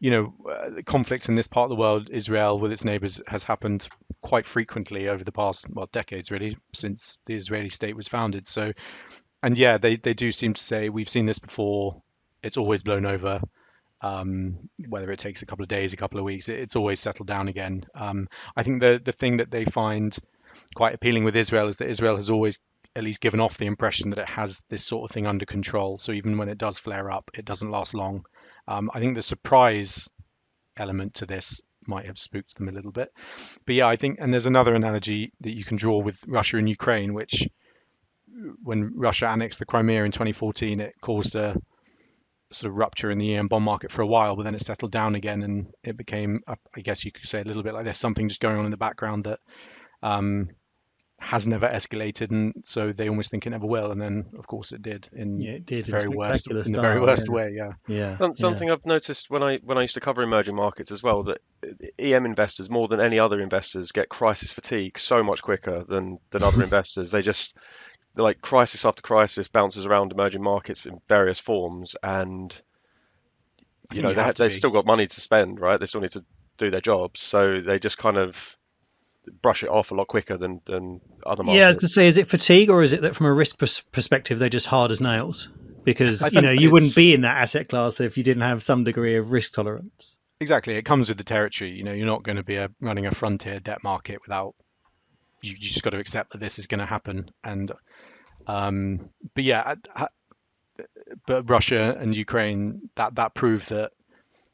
you 0.00 0.10
know, 0.10 0.34
uh, 0.50 0.82
conflict 0.86 1.28
in 1.28 1.34
this 1.36 1.46
part 1.46 1.70
of 1.70 1.76
the 1.76 1.80
world, 1.80 2.08
Israel 2.10 2.58
with 2.58 2.72
its 2.72 2.84
neighbors, 2.84 3.20
has 3.26 3.42
happened 3.42 3.86
quite 4.22 4.46
frequently 4.46 5.08
over 5.08 5.22
the 5.22 5.32
past, 5.32 5.66
well, 5.70 5.88
decades 5.92 6.30
really, 6.30 6.56
since 6.72 7.18
the 7.26 7.34
Israeli 7.34 7.68
state 7.68 7.94
was 7.94 8.08
founded. 8.08 8.46
So, 8.46 8.72
and 9.42 9.56
yeah, 9.56 9.76
they, 9.78 9.96
they 9.96 10.14
do 10.14 10.32
seem 10.32 10.54
to 10.54 10.62
say, 10.62 10.88
we've 10.88 11.08
seen 11.08 11.26
this 11.26 11.38
before, 11.38 12.02
it's 12.42 12.56
always 12.56 12.82
blown 12.82 13.04
over. 13.04 13.40
Um, 14.02 14.70
whether 14.88 15.12
it 15.12 15.18
takes 15.18 15.42
a 15.42 15.46
couple 15.46 15.62
of 15.62 15.68
days, 15.68 15.92
a 15.92 15.98
couple 15.98 16.18
of 16.18 16.24
weeks, 16.24 16.48
it, 16.48 16.58
it's 16.58 16.76
always 16.76 16.98
settled 16.98 17.28
down 17.28 17.48
again. 17.48 17.84
Um, 17.94 18.28
I 18.56 18.62
think 18.62 18.80
the, 18.80 18.98
the 19.04 19.12
thing 19.12 19.36
that 19.36 19.50
they 19.50 19.66
find 19.66 20.16
quite 20.74 20.94
appealing 20.94 21.24
with 21.24 21.36
Israel 21.36 21.68
is 21.68 21.76
that 21.76 21.90
Israel 21.90 22.16
has 22.16 22.30
always 22.30 22.58
at 22.96 23.04
least 23.04 23.20
given 23.20 23.40
off 23.40 23.58
the 23.58 23.66
impression 23.66 24.10
that 24.10 24.18
it 24.18 24.28
has 24.28 24.62
this 24.70 24.86
sort 24.86 25.08
of 25.08 25.14
thing 25.14 25.26
under 25.26 25.44
control. 25.44 25.98
So 25.98 26.12
even 26.12 26.38
when 26.38 26.48
it 26.48 26.56
does 26.56 26.78
flare 26.78 27.10
up, 27.10 27.30
it 27.34 27.44
doesn't 27.44 27.70
last 27.70 27.92
long. 27.92 28.24
Um, 28.70 28.88
I 28.94 29.00
think 29.00 29.16
the 29.16 29.22
surprise 29.22 30.08
element 30.76 31.14
to 31.14 31.26
this 31.26 31.60
might 31.88 32.06
have 32.06 32.18
spooked 32.18 32.56
them 32.56 32.68
a 32.68 32.72
little 32.72 32.92
bit. 32.92 33.12
But 33.66 33.74
yeah, 33.74 33.88
I 33.88 33.96
think, 33.96 34.18
and 34.20 34.32
there's 34.32 34.46
another 34.46 34.74
analogy 34.74 35.32
that 35.40 35.56
you 35.56 35.64
can 35.64 35.76
draw 35.76 35.98
with 35.98 36.22
Russia 36.28 36.56
and 36.56 36.68
Ukraine, 36.68 37.12
which 37.12 37.48
when 38.62 38.92
Russia 38.94 39.26
annexed 39.26 39.58
the 39.58 39.66
Crimea 39.66 40.04
in 40.04 40.12
2014, 40.12 40.80
it 40.80 40.94
caused 41.00 41.34
a 41.34 41.56
sort 42.52 42.70
of 42.70 42.76
rupture 42.76 43.10
in 43.10 43.18
the 43.18 43.34
EM 43.34 43.48
bond 43.48 43.64
market 43.64 43.90
for 43.90 44.02
a 44.02 44.06
while, 44.06 44.36
but 44.36 44.44
then 44.44 44.54
it 44.54 44.62
settled 44.62 44.92
down 44.92 45.16
again 45.16 45.42
and 45.42 45.74
it 45.82 45.96
became, 45.96 46.40
I 46.48 46.80
guess 46.80 47.04
you 47.04 47.10
could 47.10 47.26
say, 47.26 47.40
a 47.40 47.44
little 47.44 47.64
bit 47.64 47.74
like 47.74 47.84
there's 47.84 47.98
something 47.98 48.28
just 48.28 48.40
going 48.40 48.56
on 48.56 48.66
in 48.66 48.70
the 48.70 48.76
background 48.76 49.24
that 49.24 49.40
um, 50.02 50.50
has 51.20 51.46
never 51.46 51.68
escalated, 51.68 52.30
and 52.30 52.54
so 52.64 52.92
they 52.92 53.08
almost 53.08 53.30
think 53.30 53.46
it 53.46 53.50
never 53.50 53.66
will. 53.66 53.92
And 53.92 54.00
then, 54.00 54.30
of 54.38 54.46
course, 54.46 54.72
it 54.72 54.80
did 54.80 55.06
in 55.12 55.38
yeah, 55.38 55.52
it 55.52 55.66
did 55.66 55.84
the 55.84 55.92
very 55.92 56.04
in 56.04 56.16
worst, 56.16 56.44
spectacular 56.44 56.62
in 56.64 56.72
the 56.72 56.80
very 56.80 56.98
worst 56.98 57.26
yeah. 57.28 57.34
way. 57.34 57.52
Yeah. 57.54 57.72
Yeah. 57.86 58.16
Some, 58.16 58.30
yeah. 58.30 58.36
something 58.38 58.70
I've 58.70 58.86
noticed 58.86 59.28
when 59.28 59.42
I 59.42 59.58
when 59.58 59.76
I 59.76 59.82
used 59.82 59.94
to 59.94 60.00
cover 60.00 60.22
emerging 60.22 60.56
markets 60.56 60.90
as 60.90 61.02
well 61.02 61.22
that 61.24 61.42
EM 61.98 62.24
investors 62.24 62.70
more 62.70 62.88
than 62.88 63.00
any 63.00 63.18
other 63.18 63.38
investors 63.38 63.92
get 63.92 64.08
crisis 64.08 64.50
fatigue 64.50 64.98
so 64.98 65.22
much 65.22 65.42
quicker 65.42 65.84
than 65.86 66.16
than 66.30 66.42
other 66.42 66.62
investors. 66.62 67.10
They 67.10 67.20
just 67.20 67.54
like 68.16 68.40
crisis 68.40 68.86
after 68.86 69.02
crisis 69.02 69.46
bounces 69.46 69.84
around 69.84 70.12
emerging 70.12 70.42
markets 70.42 70.86
in 70.86 71.02
various 71.06 71.38
forms, 71.38 71.96
and 72.02 72.58
you 73.92 74.00
know 74.00 74.08
you 74.08 74.14
they 74.14 74.20
have 74.22 74.28
have, 74.28 74.34
they've 74.36 74.48
be. 74.52 74.56
still 74.56 74.70
got 74.70 74.86
money 74.86 75.06
to 75.06 75.20
spend, 75.20 75.60
right? 75.60 75.78
They 75.78 75.86
still 75.86 76.00
need 76.00 76.12
to 76.12 76.24
do 76.56 76.70
their 76.70 76.80
jobs, 76.80 77.20
so 77.20 77.60
they 77.60 77.78
just 77.78 77.98
kind 77.98 78.16
of 78.16 78.56
brush 79.42 79.62
it 79.62 79.68
off 79.68 79.90
a 79.90 79.94
lot 79.94 80.08
quicker 80.08 80.36
than 80.36 80.60
than 80.66 81.00
other 81.26 81.42
markets. 81.42 81.58
Yeah, 81.58 81.64
I 81.64 81.68
was 81.68 81.76
going 81.76 81.80
to 81.80 81.88
say, 81.88 82.08
is 82.08 82.16
it 82.16 82.26
fatigue 82.28 82.70
or 82.70 82.82
is 82.82 82.92
it 82.92 83.02
that 83.02 83.14
from 83.14 83.26
a 83.26 83.32
risk 83.32 83.58
pers- 83.58 83.80
perspective 83.92 84.38
they're 84.38 84.48
just 84.48 84.66
hard 84.66 84.90
as 84.90 85.00
nails? 85.00 85.48
Because 85.84 86.30
you 86.32 86.42
know 86.42 86.50
you 86.50 86.70
wouldn't 86.70 86.94
be 86.94 87.14
in 87.14 87.22
that 87.22 87.36
asset 87.38 87.68
class 87.68 88.00
if 88.00 88.18
you 88.18 88.22
didn't 88.24 88.42
have 88.42 88.62
some 88.62 88.84
degree 88.84 89.16
of 89.16 89.32
risk 89.32 89.52
tolerance. 89.54 90.18
Exactly. 90.40 90.74
It 90.76 90.84
comes 90.84 91.08
with 91.08 91.18
the 91.18 91.24
territory. 91.24 91.70
You 91.70 91.84
know, 91.84 91.92
you're 91.92 92.06
not 92.06 92.22
going 92.22 92.36
to 92.36 92.42
be 92.42 92.56
a, 92.56 92.70
running 92.80 93.04
a 93.06 93.10
frontier 93.10 93.60
debt 93.60 93.82
market 93.84 94.20
without. 94.22 94.54
You, 95.42 95.52
you 95.52 95.68
just 95.68 95.82
got 95.82 95.90
to 95.90 95.98
accept 95.98 96.32
that 96.32 96.38
this 96.38 96.58
is 96.58 96.66
going 96.66 96.78
to 96.80 96.86
happen. 96.86 97.30
And, 97.44 97.72
um, 98.46 99.10
but 99.34 99.44
yeah, 99.44 99.62
I- 99.94 100.04
I- 100.04 100.08
but 101.26 101.48
Russia 101.50 101.94
and 101.98 102.16
Ukraine 102.16 102.88
that 102.96 103.16
that 103.16 103.34
proved 103.34 103.68
that 103.68 103.92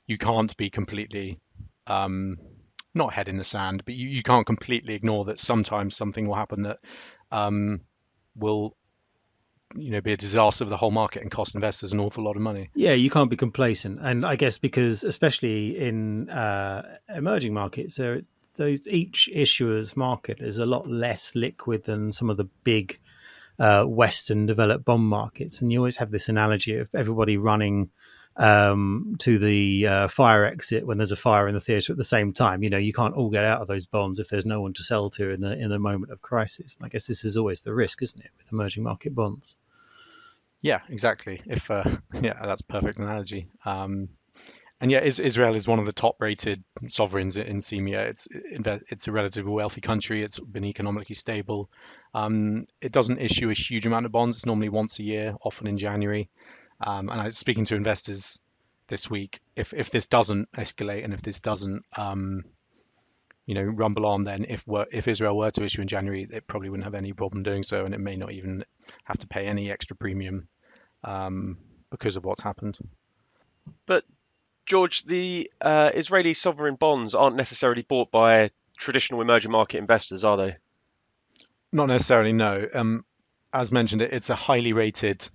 you 0.08 0.18
can't 0.18 0.56
be 0.56 0.70
completely, 0.70 1.38
um, 1.86 2.36
not 2.96 3.12
head 3.12 3.28
in 3.28 3.36
the 3.36 3.44
sand, 3.44 3.82
but 3.84 3.94
you, 3.94 4.08
you 4.08 4.22
can't 4.22 4.46
completely 4.46 4.94
ignore 4.94 5.26
that 5.26 5.38
sometimes 5.38 5.96
something 5.96 6.26
will 6.26 6.34
happen 6.34 6.62
that 6.62 6.78
um, 7.30 7.80
will, 8.34 8.76
you 9.76 9.90
know, 9.90 10.00
be 10.00 10.12
a 10.12 10.16
disaster 10.16 10.64
for 10.64 10.70
the 10.70 10.76
whole 10.76 10.90
market 10.90 11.22
and 11.22 11.30
cost 11.30 11.54
investors 11.54 11.92
an 11.92 12.00
awful 12.00 12.24
lot 12.24 12.36
of 12.36 12.42
money. 12.42 12.70
Yeah, 12.74 12.92
you 12.92 13.10
can't 13.10 13.30
be 13.30 13.36
complacent, 13.36 14.00
and 14.00 14.24
I 14.24 14.36
guess 14.36 14.58
because 14.58 15.04
especially 15.04 15.78
in 15.78 16.28
uh, 16.30 16.98
emerging 17.14 17.54
markets, 17.54 17.96
there 17.96 18.22
those 18.56 18.86
each 18.88 19.28
issuer's 19.32 19.96
market 19.96 20.40
is 20.40 20.58
a 20.58 20.66
lot 20.66 20.88
less 20.88 21.34
liquid 21.34 21.84
than 21.84 22.10
some 22.10 22.30
of 22.30 22.38
the 22.38 22.48
big 22.64 22.98
uh, 23.58 23.84
Western 23.84 24.46
developed 24.46 24.84
bond 24.84 25.04
markets, 25.04 25.60
and 25.60 25.72
you 25.72 25.78
always 25.78 25.96
have 25.96 26.10
this 26.10 26.28
analogy 26.28 26.76
of 26.76 26.88
everybody 26.94 27.36
running 27.36 27.90
um, 28.36 29.16
to 29.20 29.38
the 29.38 29.86
uh, 29.86 30.08
fire 30.08 30.44
exit 30.44 30.86
when 30.86 30.98
there's 30.98 31.12
a 31.12 31.16
fire 31.16 31.48
in 31.48 31.54
the 31.54 31.60
theatre 31.60 31.92
at 31.92 31.96
the 31.96 32.04
same 32.04 32.32
time. 32.32 32.62
You 32.62 32.70
know, 32.70 32.78
you 32.78 32.92
can't 32.92 33.14
all 33.14 33.30
get 33.30 33.44
out 33.44 33.60
of 33.60 33.68
those 33.68 33.86
bonds 33.86 34.18
if 34.18 34.28
there's 34.28 34.46
no 34.46 34.60
one 34.60 34.74
to 34.74 34.82
sell 34.82 35.10
to 35.10 35.30
in 35.30 35.40
the 35.40 35.56
in 35.58 35.72
a 35.72 35.78
moment 35.78 36.12
of 36.12 36.22
crisis. 36.22 36.76
I 36.82 36.88
guess 36.88 37.06
this 37.06 37.24
is 37.24 37.36
always 37.36 37.62
the 37.62 37.74
risk, 37.74 38.02
isn't 38.02 38.22
it, 38.22 38.30
with 38.36 38.52
emerging 38.52 38.82
market 38.82 39.14
bonds? 39.14 39.56
Yeah, 40.60 40.80
exactly. 40.88 41.42
If 41.46 41.70
uh, 41.70 41.84
yeah, 42.20 42.38
that's 42.42 42.62
perfect 42.62 42.98
analogy. 42.98 43.48
Um, 43.64 44.10
and 44.78 44.90
yeah, 44.90 45.02
Israel 45.02 45.54
is 45.54 45.66
one 45.66 45.78
of 45.78 45.86
the 45.86 45.92
top-rated 45.92 46.62
sovereigns 46.88 47.38
in 47.38 47.58
CEMEA. 47.58 48.10
It's 48.10 48.28
it's 48.30 49.08
a 49.08 49.12
relatively 49.12 49.50
wealthy 49.50 49.80
country. 49.80 50.22
It's 50.22 50.38
been 50.38 50.66
economically 50.66 51.14
stable. 51.14 51.70
Um, 52.12 52.66
it 52.82 52.92
doesn't 52.92 53.18
issue 53.18 53.48
a 53.48 53.54
huge 53.54 53.86
amount 53.86 54.04
of 54.04 54.12
bonds. 54.12 54.36
It's 54.36 54.44
normally 54.44 54.68
once 54.68 54.98
a 54.98 55.02
year, 55.02 55.34
often 55.42 55.66
in 55.66 55.78
January. 55.78 56.28
Um, 56.80 57.08
and 57.08 57.20
I 57.20 57.24
was 57.26 57.38
speaking 57.38 57.64
to 57.66 57.74
investors 57.76 58.38
this 58.88 59.10
week. 59.10 59.40
If 59.54 59.72
if 59.74 59.90
this 59.90 60.06
doesn't 60.06 60.50
escalate 60.52 61.04
and 61.04 61.12
if 61.14 61.22
this 61.22 61.40
doesn't 61.40 61.84
um, 61.96 62.44
you 63.46 63.54
know 63.54 63.62
rumble 63.62 64.06
on, 64.06 64.24
then 64.24 64.46
if 64.48 64.66
were, 64.66 64.86
if 64.90 65.08
Israel 65.08 65.36
were 65.36 65.50
to 65.50 65.64
issue 65.64 65.82
in 65.82 65.88
January, 65.88 66.26
it 66.30 66.46
probably 66.46 66.68
wouldn't 66.68 66.84
have 66.84 66.94
any 66.94 67.12
problem 67.12 67.42
doing 67.42 67.62
so, 67.62 67.84
and 67.84 67.94
it 67.94 68.00
may 68.00 68.16
not 68.16 68.32
even 68.32 68.64
have 69.04 69.18
to 69.18 69.26
pay 69.26 69.46
any 69.46 69.70
extra 69.70 69.96
premium 69.96 70.48
um, 71.04 71.58
because 71.90 72.16
of 72.16 72.24
what's 72.24 72.42
happened. 72.42 72.78
But 73.86 74.04
George, 74.66 75.04
the 75.04 75.50
uh, 75.60 75.90
Israeli 75.94 76.34
sovereign 76.34 76.74
bonds 76.74 77.14
aren't 77.14 77.36
necessarily 77.36 77.82
bought 77.82 78.10
by 78.10 78.50
traditional 78.76 79.20
emerging 79.20 79.52
market 79.52 79.78
investors, 79.78 80.24
are 80.24 80.36
they? 80.36 80.56
Not 81.72 81.86
necessarily, 81.86 82.32
no. 82.32 82.66
Um, 82.72 83.04
as 83.52 83.72
mentioned, 83.72 84.02
it's 84.02 84.30
a 84.30 84.34
highly 84.34 84.72
rated 84.72 85.28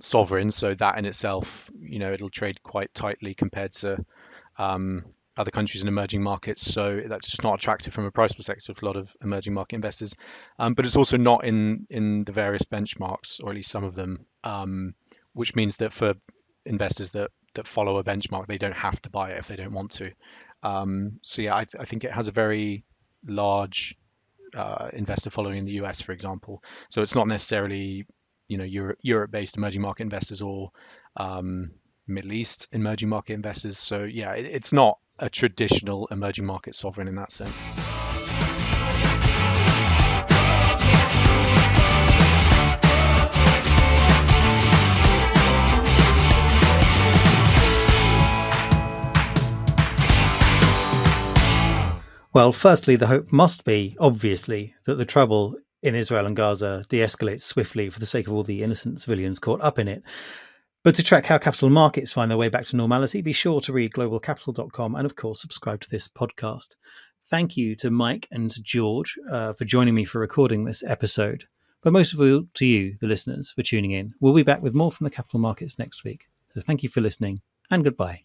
sovereign, 0.00 0.50
so 0.50 0.74
that 0.74 0.98
in 0.98 1.04
itself, 1.04 1.70
you 1.80 1.98
know, 1.98 2.12
it'll 2.12 2.30
trade 2.30 2.62
quite 2.62 2.92
tightly 2.94 3.34
compared 3.34 3.74
to 3.74 4.04
um, 4.58 5.04
other 5.36 5.50
countries 5.50 5.82
and 5.82 5.88
emerging 5.88 6.22
markets. 6.22 6.62
So 6.62 7.02
that's 7.06 7.30
just 7.30 7.42
not 7.42 7.54
attractive 7.54 7.94
from 7.94 8.04
a 8.04 8.10
price 8.10 8.32
perspective 8.32 8.76
for 8.76 8.84
a 8.84 8.88
lot 8.88 8.96
of 8.96 9.14
emerging 9.22 9.54
market 9.54 9.76
investors. 9.76 10.16
Um, 10.58 10.74
but 10.74 10.86
it's 10.86 10.96
also 10.96 11.16
not 11.16 11.44
in 11.44 11.86
in 11.90 12.24
the 12.24 12.32
various 12.32 12.64
benchmarks, 12.64 13.42
or 13.42 13.50
at 13.50 13.56
least 13.56 13.70
some 13.70 13.84
of 13.84 13.94
them, 13.94 14.26
um, 14.44 14.94
which 15.32 15.54
means 15.54 15.78
that 15.78 15.92
for 15.92 16.14
investors 16.66 17.12
that 17.12 17.30
that 17.54 17.66
follow 17.66 17.98
a 17.98 18.04
benchmark, 18.04 18.46
they 18.46 18.58
don't 18.58 18.76
have 18.76 19.00
to 19.02 19.10
buy 19.10 19.30
it 19.30 19.38
if 19.38 19.48
they 19.48 19.56
don't 19.56 19.72
want 19.72 19.92
to. 19.92 20.12
Um, 20.62 21.20
so 21.22 21.42
yeah, 21.42 21.54
I, 21.54 21.66
I, 21.78 21.84
think 21.86 22.04
it 22.04 22.12
has 22.12 22.28
a 22.28 22.32
very 22.32 22.84
large 23.26 23.96
uh, 24.54 24.90
investor 24.92 25.30
following 25.30 25.56
in 25.56 25.64
the 25.64 25.80
US, 25.82 26.02
for 26.02 26.12
example. 26.12 26.62
So 26.90 27.02
it's 27.02 27.14
not 27.14 27.26
necessarily 27.26 28.06
you 28.50 28.58
know 28.58 28.64
Europe 28.64 28.98
Europe-based 29.00 29.56
emerging 29.56 29.80
market 29.80 30.02
investors 30.02 30.42
or 30.42 30.72
um, 31.16 31.70
Middle 32.08 32.32
East 32.32 32.66
emerging 32.72 33.08
market 33.08 33.34
investors. 33.34 33.78
So 33.78 34.02
yeah, 34.02 34.32
it, 34.32 34.44
it's 34.44 34.72
not 34.72 34.98
a 35.20 35.30
traditional 35.30 36.08
emerging 36.08 36.46
market 36.46 36.74
sovereign 36.74 37.06
in 37.06 37.14
that 37.14 37.30
sense. 37.30 37.64
Well, 52.32 52.52
firstly, 52.52 52.94
the 52.94 53.08
hope 53.08 53.32
must 53.32 53.64
be, 53.64 53.96
obviously, 53.98 54.74
that 54.86 54.94
the 54.94 55.04
trouble 55.04 55.56
in 55.82 55.94
Israel 55.94 56.26
and 56.26 56.36
Gaza 56.36 56.84
de 56.88 56.98
escalates 56.98 57.42
swiftly 57.42 57.90
for 57.90 58.00
the 58.00 58.06
sake 58.06 58.26
of 58.26 58.32
all 58.32 58.42
the 58.42 58.62
innocent 58.62 59.00
civilians 59.00 59.38
caught 59.38 59.60
up 59.60 59.78
in 59.78 59.88
it. 59.88 60.02
But 60.82 60.94
to 60.94 61.02
track 61.02 61.26
how 61.26 61.38
capital 61.38 61.68
markets 61.68 62.12
find 62.12 62.30
their 62.30 62.38
way 62.38 62.48
back 62.48 62.64
to 62.66 62.76
normality, 62.76 63.20
be 63.20 63.32
sure 63.32 63.60
to 63.60 63.72
read 63.72 63.92
globalcapital.com 63.92 64.94
and, 64.94 65.04
of 65.04 65.14
course, 65.14 65.40
subscribe 65.40 65.80
to 65.82 65.90
this 65.90 66.08
podcast. 66.08 66.68
Thank 67.26 67.56
you 67.56 67.76
to 67.76 67.90
Mike 67.90 68.26
and 68.30 68.54
George 68.64 69.18
uh, 69.30 69.52
for 69.52 69.64
joining 69.64 69.94
me 69.94 70.04
for 70.04 70.20
recording 70.20 70.64
this 70.64 70.82
episode. 70.82 71.44
But 71.82 71.92
most 71.92 72.12
of 72.12 72.20
all, 72.20 72.44
to 72.54 72.66
you, 72.66 72.96
the 73.00 73.06
listeners, 73.06 73.50
for 73.50 73.62
tuning 73.62 73.90
in. 73.90 74.14
We'll 74.20 74.34
be 74.34 74.42
back 74.42 74.62
with 74.62 74.74
more 74.74 74.90
from 74.90 75.04
the 75.04 75.10
capital 75.10 75.40
markets 75.40 75.78
next 75.78 76.02
week. 76.02 76.28
So 76.50 76.60
thank 76.60 76.82
you 76.82 76.88
for 76.88 77.00
listening 77.00 77.42
and 77.70 77.84
goodbye. 77.84 78.24